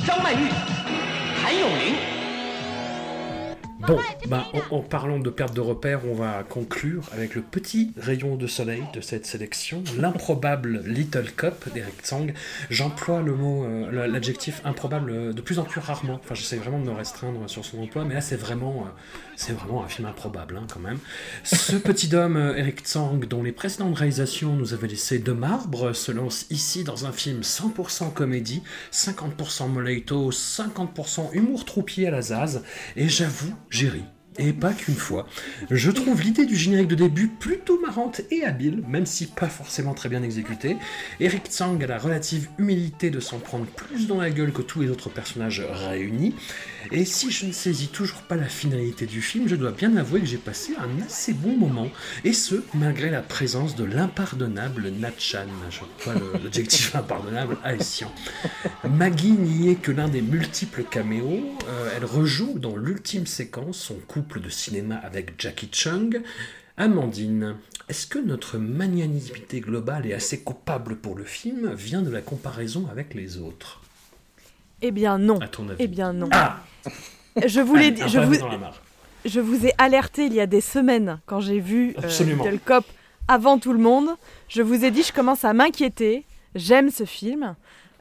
[0.08, 0.48] 张曼玉、
[1.42, 1.94] 谭咏麟。
[3.86, 3.98] Bon,
[4.28, 8.36] bah, en, en parlant de perte de repères, on va conclure avec le petit rayon
[8.36, 12.32] de soleil de cette sélection, l'improbable Little Cup d'Eric Tsang.
[12.70, 16.18] J'emploie le mot, euh, l'adjectif improbable euh, de plus en plus rarement.
[16.24, 18.90] Enfin, j'essaie vraiment de me restreindre sur son emploi, mais là, c'est vraiment, euh,
[19.39, 20.99] c'est vraiment un film improbable, hein, quand même.
[21.45, 25.93] Ce petit homme, euh, Eric Tsang, dont les précédentes réalisations nous avaient laissé de marbre,
[25.93, 32.21] se lance ici dans un film 100% comédie, 50% moleito, 50% humour troupier à la
[32.21, 32.63] Zaz,
[32.97, 34.03] et j'avoue, j'ai ri.
[34.39, 35.27] Et pas qu'une fois.
[35.69, 39.93] Je trouve l'idée du générique de début plutôt marrante et habile, même si pas forcément
[39.93, 40.77] très bien exécutée.
[41.19, 44.79] Eric Tsang a la relative humilité de s'en prendre plus dans la gueule que tous
[44.79, 46.35] les autres personnages réunis.
[46.93, 50.21] Et si je ne saisis toujours pas la finalité du film, je dois bien avouer
[50.21, 51.89] que j'ai passé un assez bon moment.
[52.23, 55.47] Et ce, malgré la présence de l'impardonnable Natchan.
[55.69, 56.13] Je vois
[56.43, 57.57] l'adjectif impardonnable.
[58.89, 61.43] Maggie n'y est que l'un des multiples caméos.
[61.67, 66.21] Euh, elle rejoue dans l'ultime séquence son couple de cinéma avec Jackie Chung.
[66.77, 67.55] Amandine,
[67.89, 72.87] est-ce que notre magnanimité globale et assez coupable pour le film vient de la comparaison
[72.91, 73.81] avec les autres?
[74.81, 75.39] Eh bien non.
[75.39, 76.29] À ton avis Eh bien non.
[76.31, 76.59] Ah
[77.45, 78.35] Je vous l'ai dit, Un je vous,
[79.25, 82.85] je vous ai alerté il y a des semaines quand j'ai vu euh, Cop
[83.27, 84.09] avant tout le monde.
[84.47, 86.25] Je vous ai dit, je commence à m'inquiéter.
[86.55, 87.55] J'aime ce film.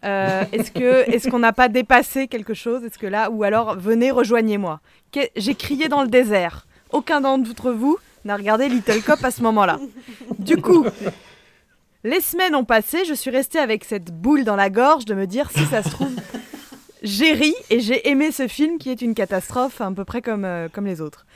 [0.04, 2.84] Euh, est-ce que est-ce qu'on n'a pas dépassé quelque chose?
[2.84, 4.80] Est-ce que là ou alors venez rejoignez-moi.
[5.36, 6.66] J'ai crié dans le désert.
[6.92, 9.78] Aucun d'entre vous n'a regardé Little Cop à ce moment-là.
[10.38, 10.86] Du coup,
[12.04, 13.04] les semaines ont passé.
[13.04, 15.90] Je suis restée avec cette boule dans la gorge de me dire si ça se
[15.90, 16.14] trouve.
[17.02, 20.44] J'ai ri et j'ai aimé ce film qui est une catastrophe à peu près comme,
[20.44, 21.26] euh, comme les autres.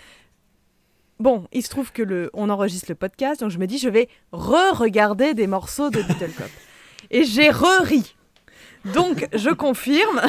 [1.20, 3.88] Bon, il se trouve que le, on enregistre le podcast, donc je me dis je
[3.88, 6.48] vais re-regarder des morceaux de Little Cop.
[7.12, 8.16] Et j'ai re-ri.
[8.84, 10.20] Donc je confirme,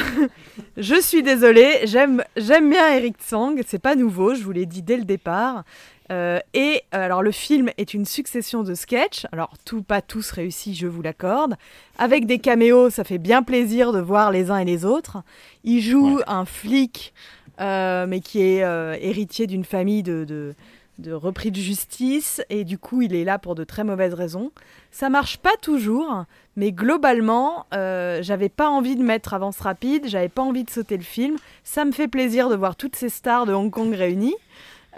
[0.76, 4.82] je suis désolée, j'aime j'aime bien Eric Tsang, c'est pas nouveau, je vous l'ai dit
[4.82, 5.64] dès le départ.
[6.12, 10.30] Euh, et euh, alors le film est une succession de sketchs, alors tout pas tous
[10.30, 11.54] réussis, je vous l'accorde,
[11.98, 15.16] avec des caméos, ça fait bien plaisir de voir les uns et les autres.
[15.64, 17.14] Il joue un flic,
[17.60, 20.54] euh, mais qui est euh, héritier d'une famille de, de,
[20.98, 24.52] de repris de justice, et du coup il est là pour de très mauvaises raisons.
[24.92, 26.24] Ça marche pas toujours,
[26.56, 30.96] mais globalement, euh, j'avais pas envie de mettre avance rapide, j'avais pas envie de sauter
[30.96, 31.36] le film.
[31.64, 34.36] Ça me fait plaisir de voir toutes ces stars de Hong Kong réunies.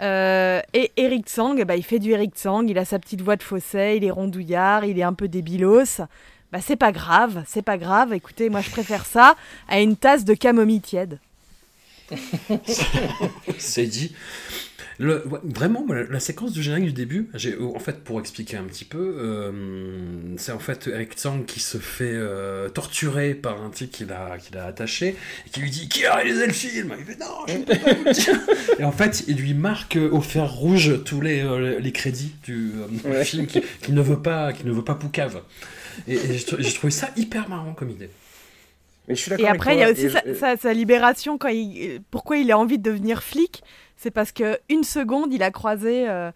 [0.01, 3.35] Euh, et Eric Tsang, ben, il fait du Eric Tsang, il a sa petite voix
[3.35, 6.01] de fausset, il est rondouillard, il est un peu débilos.
[6.51, 8.13] Bah, c'est pas grave, c'est pas grave.
[8.13, 9.35] Écoutez, moi je préfère ça
[9.67, 11.19] à une tasse de camomille tiède.
[13.57, 14.13] C'est dit.
[14.99, 18.57] Le, ouais, vraiment, la, la séquence du générique du début, j'ai, en fait, pour expliquer
[18.57, 19.51] un petit peu, euh,
[20.37, 24.39] c'est en fait Eric Tsang qui se fait euh, torturer par un type qu'il a,
[24.39, 25.09] qu'il a attaché
[25.45, 26.95] et qui lui dit Qui a réalisé le film?
[26.97, 28.39] Il fait Non, je ne peux pas vous dire.
[28.79, 32.33] Et en fait, il lui marque euh, au fer rouge tous les, euh, les crédits
[32.43, 32.71] du,
[33.05, 33.23] euh, Ouais.
[33.23, 35.41] film qui, qui ne veut pas, qui ne veut pas Poucave.
[36.07, 38.09] Et, et j'ai trou- j'ai trouvé ça hyper marrant comme idée.
[39.07, 40.73] Mais je suis d'accord Et après, il y a aussi et sa, je- sa- sa
[40.73, 42.01] libération quand il.
[42.09, 43.61] Pourquoi il a envie de devenir flic?
[43.97, 46.07] C'est parce que une seconde, il a croisé.
[46.07, 46.31] euh,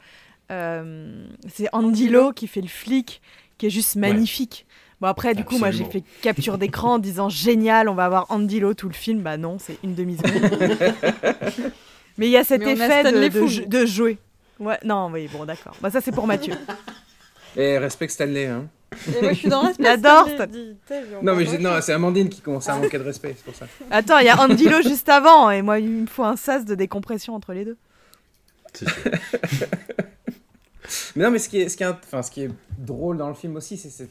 [0.51, 3.21] euh, c'est Andy Lo qui fait le flic,
[3.57, 4.65] qui est juste magnifique.
[4.99, 8.25] Bon après, du coup, moi j'ai fait capture d'écran en disant génial, on va avoir
[8.29, 9.21] Andy Lo tout le film.
[9.21, 10.51] Bah non, c'est une demi seconde.
[12.17, 14.17] Mais il y a cet Mais on a effet de, jouer.
[14.59, 15.75] Ouais, non, oui, bon, d'accord.
[15.81, 16.53] Bah ça c'est pour Mathieu.
[17.55, 18.47] Et respecte Stanley.
[18.47, 18.67] Hein.
[19.07, 20.75] Et moi, je suis dans le respect.
[20.87, 23.55] Sais, on Non, mais non, c'est Amandine qui commence à manquer de respect, c'est pour
[23.55, 23.65] ça.
[23.89, 26.65] Attends, il y a Andy Lo juste avant, et moi il me faut un sas
[26.65, 27.77] de décompression entre les deux.
[31.15, 33.29] Mais non, mais ce qui est, ce qui est, enfin, ce qui est drôle dans
[33.29, 34.09] le film aussi, c'est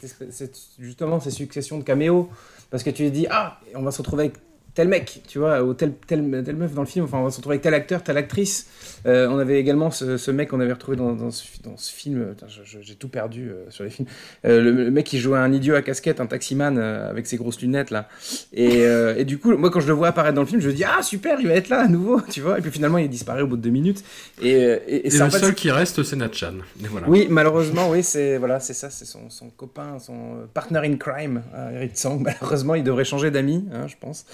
[0.79, 2.31] justement ces successions de caméos.
[2.71, 4.37] Parce que tu dis, ah, on va se retrouver avec
[4.75, 7.31] tel mec, tu vois, ou tel, tel, tel meuf dans le film, enfin on va
[7.31, 8.67] se retrouver avec tel acteur, telle actrice.
[9.07, 11.93] Euh, on avait également ce, ce mec qu'on avait retrouvé dans, dans, ce, dans ce
[11.93, 14.09] film, je- j'ai tout perdu euh, sur les films,
[14.45, 17.37] Euh, le, le mec qui jouait un idiot à casquette, un taximan euh, avec ses
[17.37, 18.09] grosses lunettes là.
[18.53, 20.69] Et, euh, et du coup, moi quand je le vois apparaître dans le film, je
[20.69, 22.59] me dis ah super, il va être là à nouveau, tu vois.
[22.59, 24.05] Et puis finalement il disparaît au bout de deux minutes.
[24.41, 26.55] Et, euh, et, le seul qui reste, c'est Natchan.
[26.79, 27.09] Voilà.
[27.09, 30.97] oui, malheureusement, oui, c'est voilà, c'est ça, c'est son, son copain, son euh, partner in
[30.97, 32.19] crime, euh, Eric Tsang.
[32.21, 34.27] Malheureusement, il devrait changer d'amis, hein, je pense.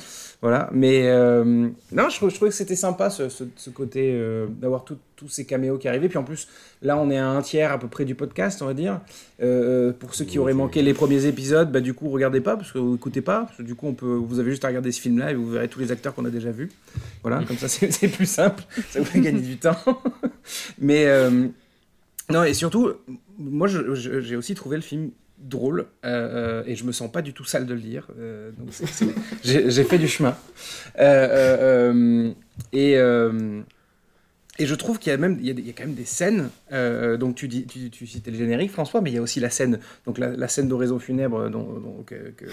[0.42, 1.44] Voilà, mais euh,
[1.92, 5.46] non, je, je trouvais que c'était sympa ce, ce- ce côté euh, d'avoir tous ces
[5.46, 6.08] caméos qui arrivaient.
[6.10, 6.46] Puis en plus,
[6.82, 9.00] là, on est à un tiers à peu près du podcast, on va dire.
[9.42, 12.70] Euh, pour ceux qui auraient manqué les premiers épisodes, bah du coup, regardez pas parce
[12.70, 14.92] que vous écoutez pas, parce que du coup, on peut, vous avez juste à regarder
[14.92, 16.70] ce film-là et vous verrez tous les acteurs qu'on a déjà vus.
[17.22, 19.76] Voilà, comme ça, c'est plus simple, ça vous fait gagner du temps.
[20.78, 21.06] mais
[22.30, 22.92] non, et surtout,
[23.38, 27.32] moi, j'ai aussi trouvé le film drôle euh, euh, et je me sens pas du
[27.32, 28.08] tout sale de le dire.
[28.18, 28.68] euh, donc
[29.44, 30.36] j'ai fait du chemin.
[32.72, 32.96] Et,
[34.58, 35.84] et je trouve qu'il y a même il y a, des- il y a quand
[35.84, 36.50] même des scènes.
[36.72, 39.40] euh, donc tu, dis, tu, tu citais le générique, François, mais il y a aussi
[39.40, 42.46] la scène, donc la, la scène d'oraison funèbre dont, dont- que, que,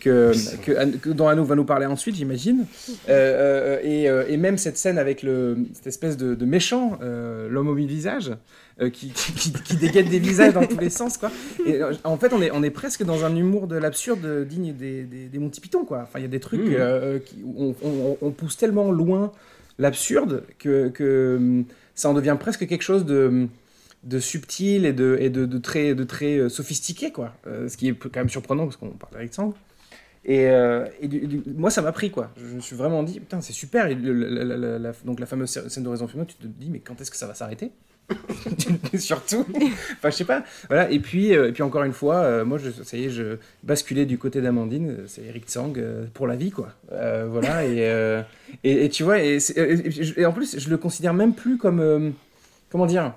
[0.00, 0.32] que,
[0.64, 2.66] que, Anne- que- dont Anouk va nous parler ensuite, j'imagine.
[3.08, 6.98] Euh, euh, et, et même cette scène avec le, cette espèce de, de méchant,
[7.50, 8.32] l'homme au mille visages,
[8.92, 9.12] qui,
[9.64, 11.30] qui, dégaine des visages dans tous les sens, quoi.
[11.66, 15.04] Et en fait, on est, on est presque dans un humour de l'absurde digne des,
[15.04, 16.00] des, des Monty Python, quoi.
[16.02, 19.32] Enfin, il y a des trucs euh, qui, où on, on- on pousse tellement loin
[19.78, 21.64] l'absurde que, que hum,
[21.94, 23.48] ça en devient presque quelque chose de
[24.04, 27.34] de subtil et de, et de, de très, de très euh, sophistiqué, quoi.
[27.46, 29.54] Euh, ce qui est quand même surprenant parce qu'on parle Sang.
[30.26, 31.10] Et, euh, et
[31.54, 32.30] moi, ça m'a pris, quoi.
[32.36, 33.88] Je me suis vraiment dit, putain, c'est super.
[33.88, 37.26] La, donc, la fameuse scène d'horizon funèbre, tu te dis, mais quand est-ce que ça
[37.26, 37.72] va s'arrêter?
[38.98, 39.46] Surtout.
[39.92, 40.44] Enfin, je sais pas.
[40.68, 40.90] Voilà.
[40.90, 43.38] Et puis, euh, et puis encore une fois, euh, moi, je, ça y est, je
[43.62, 44.98] basculais du côté d'Amandine.
[45.06, 46.68] C'est Eric Tsang euh, pour la vie, quoi.
[46.90, 47.64] Voilà.
[47.66, 47.84] Et,
[48.64, 52.12] et, tu vois, et, et- en plus, je le considère même plus comme.
[52.70, 53.12] comment dire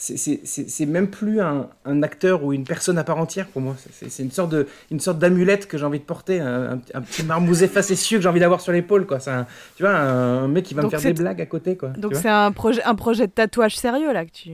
[0.00, 3.48] c'est- c'est c'est- c'est même plus un, un acteur ou une personne à part entière
[3.48, 3.74] pour moi.
[3.92, 6.80] C'est- C'est une sorte de une sorte d'amulette que j'ai envie de porter, un, un-
[6.94, 9.18] un petit marmousé facétieux que j'ai envie d'avoir sur l'épaule, quoi.
[9.18, 9.44] C'est un,
[9.76, 11.88] tu vois, un, mec qui va Donc me faire des blagues à côté, quoi.
[11.90, 14.50] Donc c'est un projet, un projet de tatouage sérieux là que tu.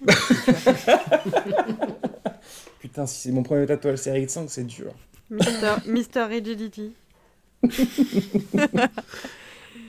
[2.80, 4.92] Putain, si c'est mon premier tatouage, Eric Sang, c'est dur.
[5.30, 6.92] Mister, Mister Rigidity.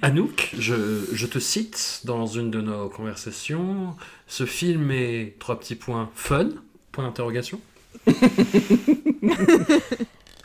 [0.02, 3.95] Anouk, je, je te cite dans une de nos conversations.
[4.28, 6.50] Ce film est trois petits points fun.
[6.91, 7.62] Point d'interrogation.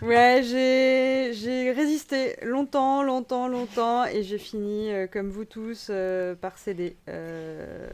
[0.03, 6.35] Ouais, j'ai j'ai résisté longtemps, longtemps, longtemps, et j'ai fini, euh, comme vous tous, euh,
[6.35, 6.97] par céder.
[7.09, 7.89] Euh,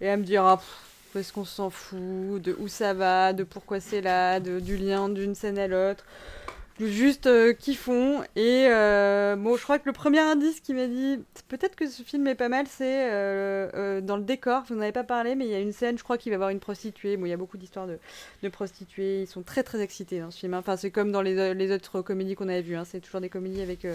[0.00, 3.44] et à me dire, ah, pff, est-ce qu'on s'en fout, de où ça va, de
[3.44, 6.04] pourquoi c'est là, de, du lien d'une scène à l'autre?
[6.80, 8.22] Juste euh, kiffons.
[8.36, 11.18] Et euh, bon, je crois que le premier indice qui m'a dit
[11.48, 14.62] peut-être que ce film est pas mal, c'est euh, euh, dans le décor.
[14.66, 16.34] Vous n'en avez pas parlé, mais il y a une scène, je crois qu'il va
[16.34, 17.18] y avoir une prostituée.
[17.18, 17.98] Bon, il y a beaucoup d'histoires de,
[18.42, 19.20] de prostituées.
[19.22, 20.54] Ils sont très très excités dans ce film.
[20.54, 20.58] hein.
[20.60, 22.76] Enfin, c'est comme dans les, les autres comédies qu'on avait vues.
[22.76, 22.84] hein.
[22.86, 23.86] C'est toujours des comédies avec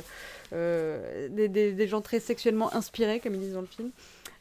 [0.52, 3.90] des, des- gens très sexuellement inspirés, comme ils disent dans le film.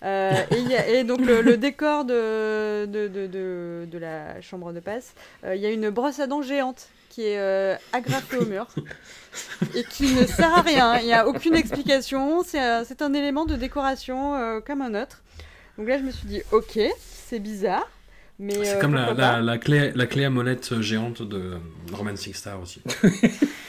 [0.03, 5.15] Et, donc le, décor de, de, de, de- la chambre de passe,
[5.47, 8.67] il y a une brosse à dents géante qui est euh, agrafée au mur
[9.77, 10.99] et qui ne sert à rien.
[10.99, 12.43] Il n'y a aucune explication.
[12.43, 15.23] C'est un, c'est un élément de décoration euh, comme un autre.
[15.79, 17.89] Donc là, je me suis dit, ok, c'est bizarre.
[18.41, 21.59] Mais C'est euh, comme la clé, la clé à molette géante de
[21.93, 22.83] Romancing Star aussi.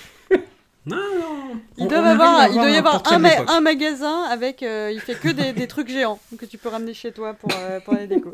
[0.86, 1.60] non, non.
[1.78, 4.62] Ils on- doivent on arrive avoir, à il doit y avoir un, ma- magasin avec,
[4.64, 7.50] euh, il fait que des, des trucs géants que tu peux ramener chez toi pour,
[7.58, 8.32] euh, pour les décos.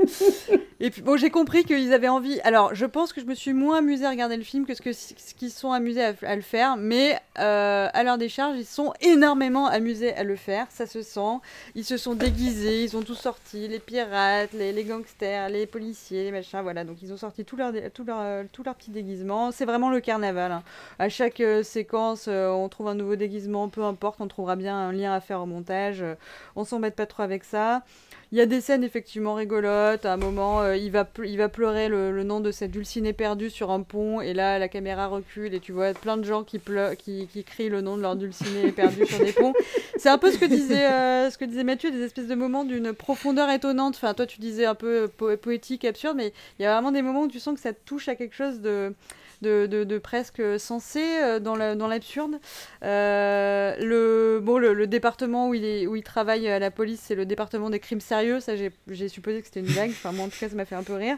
[0.80, 2.40] Et puis bon, j'ai compris qu'ils avaient envie.
[2.44, 4.82] Alors, je pense que je me suis moins amusée à regarder le film que ce
[4.82, 8.94] qu'ils se sont amusés à, à le faire, mais euh, à leur décharge, ils sont
[9.02, 10.68] énormément amusés à le faire.
[10.70, 11.38] Ça se sent.
[11.76, 16.24] Ils se sont déguisés, ils ont tout sorti, les pirates, les, les gangsters, les policiers,
[16.26, 16.60] les machins.
[16.64, 19.52] Voilà, donc ils ont sorti tous leurs tout leur, euh, tout leur petits déguisements.
[19.52, 20.52] C'est vraiment le carnaval.
[20.52, 20.64] hein.
[21.00, 25.14] À chaque séquence, on trouve un nouveau déguisement, peu importe, on trouvera bien un lien
[25.14, 26.02] à faire au montage.
[26.02, 26.16] euh,
[26.56, 27.84] on s'embête pas trop avec ça.
[28.32, 30.06] Il y a des scènes effectivement rigolotes.
[30.06, 33.12] À un moment, euh, il, va il va pleurer le, le nom de cette dulcinée
[33.12, 36.44] perdue sur un pont, et là, la caméra recule, et tu vois plein de gens
[36.44, 36.60] qui,
[36.98, 39.54] qui, qui crient le nom de leur dulcinée perdue sur des ponts.
[39.98, 42.64] C'est un peu ce que disait, euh, ce que disait Mathieu, des espèces de moments
[42.64, 43.96] d'une profondeur étonnante.
[43.96, 47.02] Enfin, toi, tu disais un peu po- poétique, absurde, mais il y a vraiment des
[47.02, 48.94] moments où tu sens que ça touche à quelque chose de
[49.42, 52.40] de, presque sensé euh, dans la- dans l'absurde.
[52.84, 57.80] Euh, le, bon, le, département où il, travaille à la police, c'est le département des
[57.80, 58.40] crimes sérieux.
[58.40, 59.92] Ça, j'ai supposé que c'était une blague.
[59.92, 61.18] Enfin, moi, en tout cas, ça m'a fait un peu rire.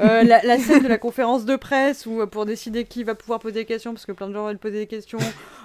[0.00, 3.60] Euh, la, scène de la conférence de presse où, pour décider qui va pouvoir poser
[3.60, 5.18] des questions, parce que plein de gens veulent poser des questions,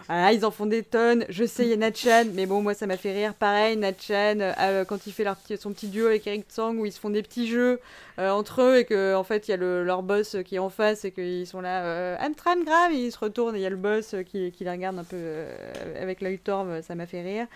[0.10, 1.26] ah, ils en font des tonnes.
[1.30, 3.34] Je sais, il y a Natchan, mais bon, moi, ça m'a fait rire.
[3.34, 6.92] Pareil, Natchan, euh, quand il fait leur son petit duo avec Eric Tsang, où ils
[6.92, 7.80] se font des petits jeux
[8.20, 10.60] euh, entre eux, et que en fait, il y a le, leur boss qui est
[10.60, 12.18] en face, et qu'ils sont là, euh,
[12.66, 14.98] grave, et ils se retournent, et il y a le boss qui, qui les regarde
[15.00, 17.48] un peu euh, avec l'œil torve, ça m'a fait rire.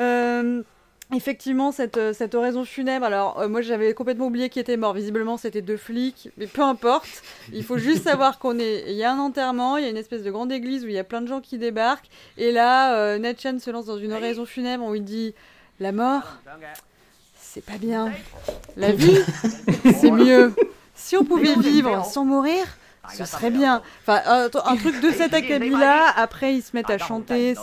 [0.00, 0.62] Euh,
[1.12, 4.94] Effectivement, cette, cette oraison funèbre, alors euh, moi j'avais complètement oublié qui était mort.
[4.94, 7.22] Visiblement, c'était deux flics, mais peu importe.
[7.52, 8.84] Il faut juste savoir qu'on est.
[8.88, 10.94] Il y a un enterrement, il y a une espèce de grande église où il
[10.94, 12.08] y a plein de gens qui débarquent.
[12.38, 15.34] Et là, euh, Ned Chen se lance dans une oraison funèbre où il dit
[15.78, 16.38] La mort,
[17.54, 18.10] c'est pas bien.
[18.76, 19.16] La vie,
[20.00, 20.52] c'est mieux.
[20.96, 22.64] Si on pouvait vivre sans mourir,
[23.12, 23.80] ce serait bien.
[24.02, 26.12] Enfin, un, un truc de cet acabit-là.
[26.16, 27.54] Après, ils se mettent à chanter.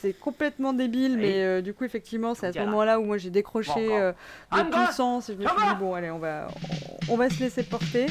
[0.00, 3.30] C'est complètement débile, mais euh, du coup, effectivement, c'est à ce moment-là où moi j'ai
[3.30, 4.12] décroché euh,
[4.52, 6.46] de tout le sens et je me suis dit, bon, allez, on va,
[7.08, 8.06] on va se laisser porter.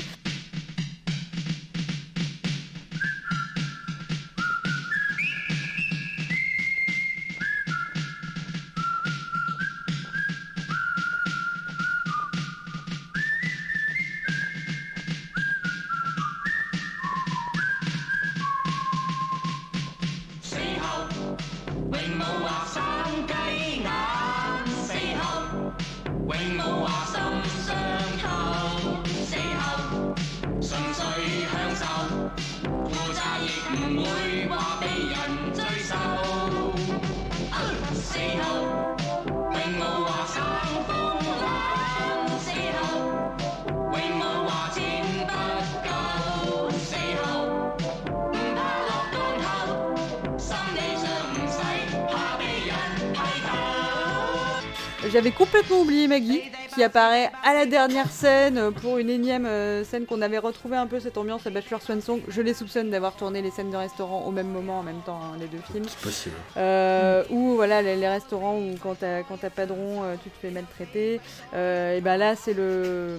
[56.88, 60.99] Apparaît à la dernière scène pour une énième euh, scène qu'on avait retrouvé un peu
[60.99, 62.21] cette ambiance à Bachelor Swan Song.
[62.29, 65.19] Je les soupçonne d'avoir tourné les scènes de restaurant au même moment, en même temps,
[65.21, 65.83] hein, les deux films.
[65.88, 66.35] C'est possible.
[66.55, 70.15] Euh, ou voilà les, les restaurants où quand t'as quand t'as pas de rond euh,
[70.23, 71.19] tu te fais maltraiter
[71.53, 73.17] euh, et ben là c'est le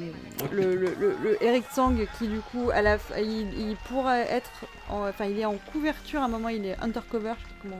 [0.50, 4.26] le, le, le- le Eric Tsang qui du coup à la fin il, il pourrait
[4.30, 4.50] être
[4.90, 7.54] en- enfin il est en couverture à un moment il est undercover je sais pas
[7.62, 7.76] comment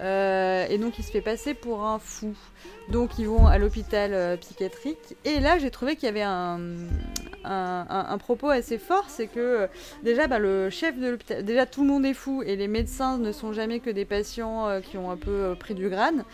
[0.00, 2.34] euh, et donc il se fait passer pour un fou.
[2.88, 5.16] Donc ils vont à l'hôpital euh, psychiatrique.
[5.24, 6.60] Et là j'ai trouvé qu'il y avait un,
[7.44, 9.66] un, propos assez fort c'est que euh,
[10.02, 13.18] déjà bah, le chef de l'hôpital déjà tout le monde est fou et les médecins
[13.18, 16.24] ne sont jamais que des patients qui ont un peu pris du grane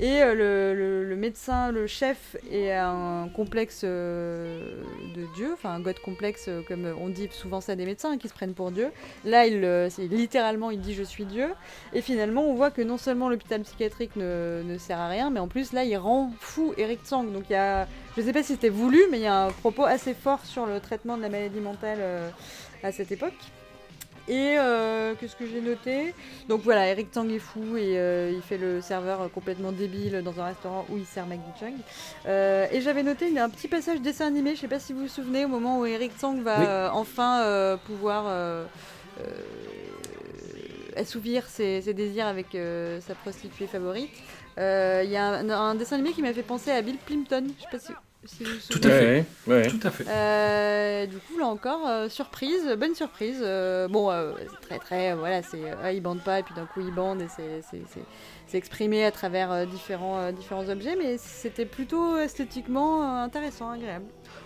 [0.00, 6.92] et le, médecin le chef est un complexe de Dieu enfin un god complexe comme
[7.00, 8.90] on dit souvent ça des médecins hein, qui se prennent pour Dieu.
[9.24, 11.48] Là il euh, littéralement il dit je suis Dieu
[11.92, 15.40] et finalement on voit que non seulement l'hôpital psychiatrique ne, ne sert à rien mais
[15.40, 17.86] en plus là il rend fou Eric Tsang donc il y a
[18.16, 20.66] je sais pas si c'était voulu mais il y a un propos assez fort sur
[20.66, 22.30] le traitement de la maladie mentale euh,
[22.82, 23.34] à cette époque
[24.26, 26.14] et euh, qu'est-ce que j'ai noté?
[26.48, 30.40] Donc voilà, Eric Tang est fou et euh, il fait le serveur complètement débile dans
[30.40, 31.74] un restaurant où il sert Maggie Chung.
[32.26, 34.78] Euh, et j'avais noté il y a un petit passage dessin animé, je sais pas
[34.78, 36.66] si vous vous souvenez, au moment où Eric Tang va Oui.
[36.94, 38.24] enfin pouvoir
[40.96, 44.10] assouvir ses, ses désirs avec euh, sa prostituée favorite.
[44.58, 47.46] Euh, Il y a un, un dessin animé qui m'a fait penser à Bill Plimpton,
[47.58, 47.92] je sais pas si,
[48.36, 48.94] si vous vous Tout souvenez.
[48.94, 49.24] à fait.
[49.48, 49.66] Ouais, ouais.
[49.68, 50.04] Tout à fait.
[50.08, 53.38] Euh, du coup, là encore, euh, surprise, bonne surprise.
[53.42, 56.54] Euh, bon, euh, c'est très très, euh, voilà, c'est, euh, il bande pas et puis
[56.54, 58.04] d'un coup il bande et c'est, c'est, c'est-
[58.46, 63.70] c'est exprimé à travers euh, différents, euh, différents objets, mais c'était plutôt esthétiquement euh, intéressant,
[63.72, 64.04] agréable.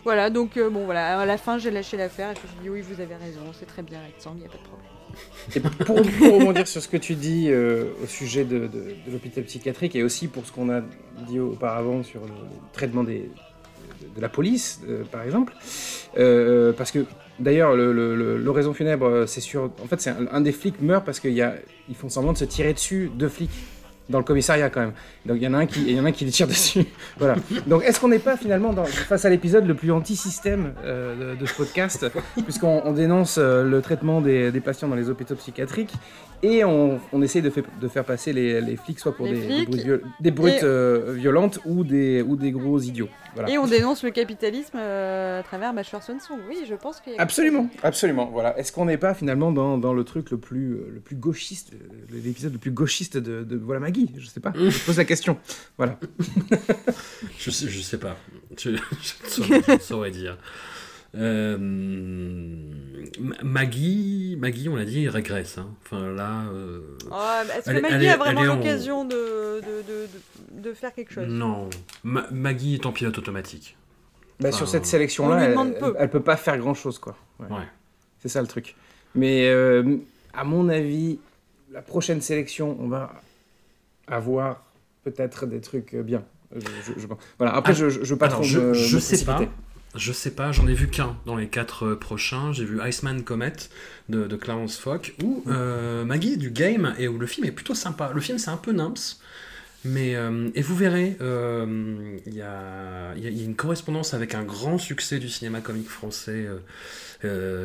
[0.08, 2.70] Voilà, donc euh, bon, voilà, à la fin j'ai lâché l'affaire et me suis dit
[2.70, 4.88] oui, vous avez raison, c'est très bien il n'y a pas de problème.
[5.54, 8.70] Et pour, rebondir sur ce que tu dis euh, au sujet de,
[9.12, 10.80] l'hôpital psychiatrique et aussi pour ce qu'on a
[11.26, 12.32] dit auparavant sur le,
[12.72, 13.24] traitement de,
[14.18, 15.52] la police, euh, par exemple,
[16.78, 17.04] parce que
[17.38, 20.80] d'ailleurs le- le- le- l'oraison funèbre, c'est sûr, en fait c'est un, un des flics
[20.80, 21.52] meurt parce qu'ils
[21.96, 23.50] font semblant de se tirer dessus, deux flics
[24.08, 24.92] dans le commissariat quand même.
[25.26, 26.84] Donc il y en a un qui, y en a un qui les tire dessus.
[27.18, 27.36] voilà.
[27.66, 31.40] Donc est-ce qu'on n'est pas finalement dans- face à l'épisode le plus anti-système euh, de,
[31.40, 32.06] de ce podcast,
[32.44, 35.92] puisqu'on on dénonce euh, le traitement des, des patients dans les hôpitaux psychiatriques
[36.42, 39.32] et on, on essaye de, fait- de faire passer les, les flics soit pour Les
[39.34, 43.08] des, brutes, viol- des brutes, et- euh, violentes ou des, ou des gros idiots.
[43.34, 43.50] Voilà.
[43.50, 46.38] Et on dénonce le capitalisme euh, à travers Bachelor Swan Song.
[46.48, 48.30] Oui, je pense qu'il y a Absolument, absolument.
[48.32, 48.58] Voilà.
[48.58, 51.72] Est-ce qu'on n'est pas finalement dans, dans le truc le plus, le plus gauchiste,
[52.12, 54.52] l'épisode le plus gauchiste de, de Voilà Maggie Je sais pas.
[54.54, 55.38] Je pose la question.
[55.76, 55.98] Voilà.
[57.38, 58.16] Je sais, je sais pas.
[58.56, 58.72] Je, je
[59.24, 60.36] ne saurais, je ne saurais dire.
[61.14, 61.56] Euh,
[63.20, 65.58] Ma- Maggie, Maggie, on l'a dit, régresse.
[65.58, 65.68] hein.
[65.84, 66.80] Enfin là, euh,
[67.10, 71.26] mais Est-ce que Maggie elle a vraiment en- l'occasion de, de, de, faire quelque chose?
[71.28, 71.70] Non.
[72.04, 73.76] Ma- Maggie est en pilote automatique.
[74.40, 75.94] Bah, Enfin, sur cette on sélection-là, elle, elle, peu.
[75.98, 77.16] elle peut pas faire grand-chose, quoi.
[77.40, 77.46] Ouais.
[77.48, 77.64] Ouais.
[78.20, 78.74] C'est ça le truc.
[79.14, 79.96] Mais euh,
[80.34, 81.18] à mon avis,
[81.72, 83.12] la prochaine sélection, on va
[84.10, 84.64] avoir
[85.04, 86.24] peut-être des trucs euh, bien.
[86.54, 87.18] Je- je- je pense.
[87.38, 87.54] Voilà.
[87.54, 89.40] Après, Ah, je, je, pas Alors, trop je, me- je me sais pas.
[89.94, 92.52] Je sais pas, j'en ai vu qu'un dans les quatre euh, prochains.
[92.52, 93.52] J'ai vu Iceman Comet
[94.10, 97.52] de, de Clarence Fock, où euh, Maggie est du game et où le film est
[97.52, 98.12] plutôt sympa.
[98.14, 99.18] Le film, c'est un peu nimps,
[99.84, 100.14] mais.
[100.14, 104.12] euh, et vous verrez, euh, il y, a, y a- il y a une correspondance
[104.12, 106.46] avec un grand succès du cinéma comique français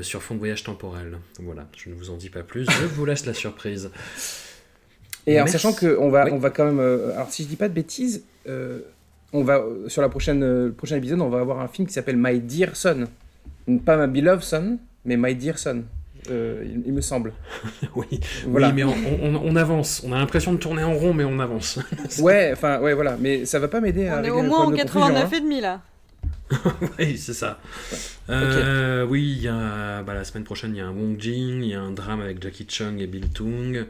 [0.01, 1.19] sur fond de voyage temporel.
[1.39, 3.91] Voilà, je ne vous en dis pas plus, je vous laisse la surprise.
[5.27, 6.31] Et en sachant qu'on va, Oui.
[6.33, 6.79] on va quand même.
[6.79, 8.79] euh, alors, si je dis pas de bêtises, euh,
[9.31, 11.87] on va euh, sur la prochaine, euh, le prochain épisode, on va avoir un film
[11.87, 13.05] qui s'appelle My Dear Son.
[13.85, 15.83] Pas My Beloved Son, mais My Dear Son.
[16.29, 17.33] Euh, il, il me semble.
[17.95, 18.67] oui, Voilà.
[18.69, 20.03] oui, mais on, on- on avance.
[20.07, 21.79] On a l'impression de tourner en rond, mais on avance.
[22.21, 23.17] Ouais, enfin, ouais, voilà.
[23.19, 25.23] Mais ça va pas m'aider à On est au moins en problème de confusion, 89
[25.33, 25.37] hein.
[25.37, 25.81] et demi là.
[26.99, 27.59] oui, c'est ça.
[28.29, 31.69] Euh, Oui, y a, bah, la semaine prochaine, il y a un Wong Jing, il
[31.69, 33.85] y a un drame avec Jackie Chung et Bill Tung.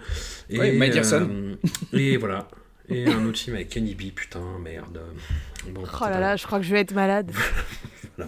[0.49, 1.29] Et, Ouais, Son.
[1.29, 1.55] euh,
[1.93, 2.47] et voilà.
[2.89, 4.99] Et un autre film avec Kenny B, putain, merde.
[5.69, 7.31] Bon, Oh là là, je crois que je vais être malade.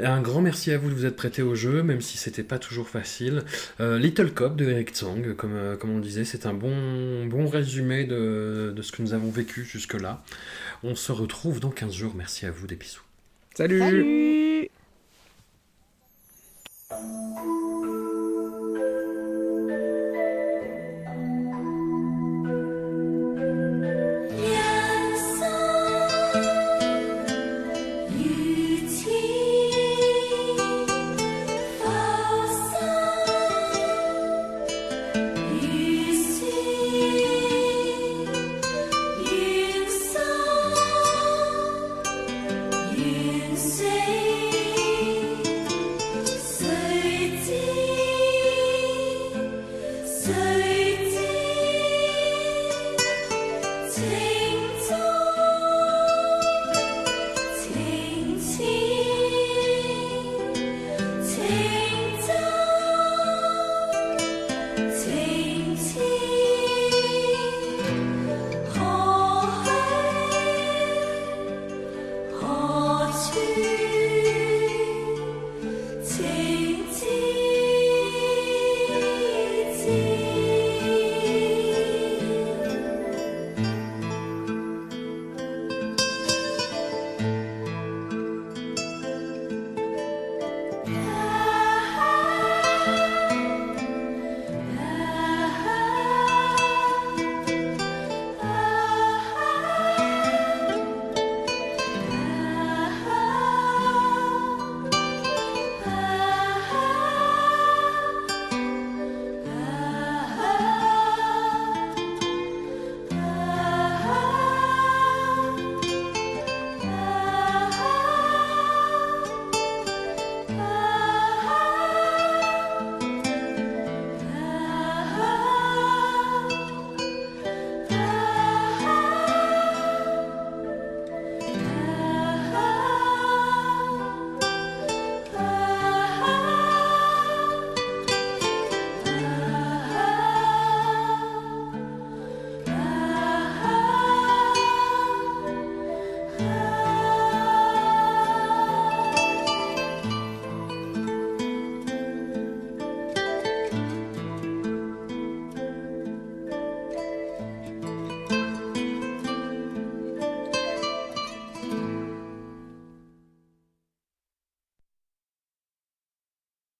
[0.00, 2.60] Un grand merci à vous de vous être prêté au jeu, même si c'était pas
[2.60, 3.42] toujours facile.
[3.80, 7.26] Euh, Little Cop de Eric Tsang, comme, euh, comme on le disait, c'est un bon,
[7.26, 10.22] bon résumé de, de ce que nous avons vécu jusque-là.
[10.84, 12.12] On se retrouve dans 15 jours.
[12.16, 13.00] Merci à vous, des bisous.
[13.58, 14.70] Salut,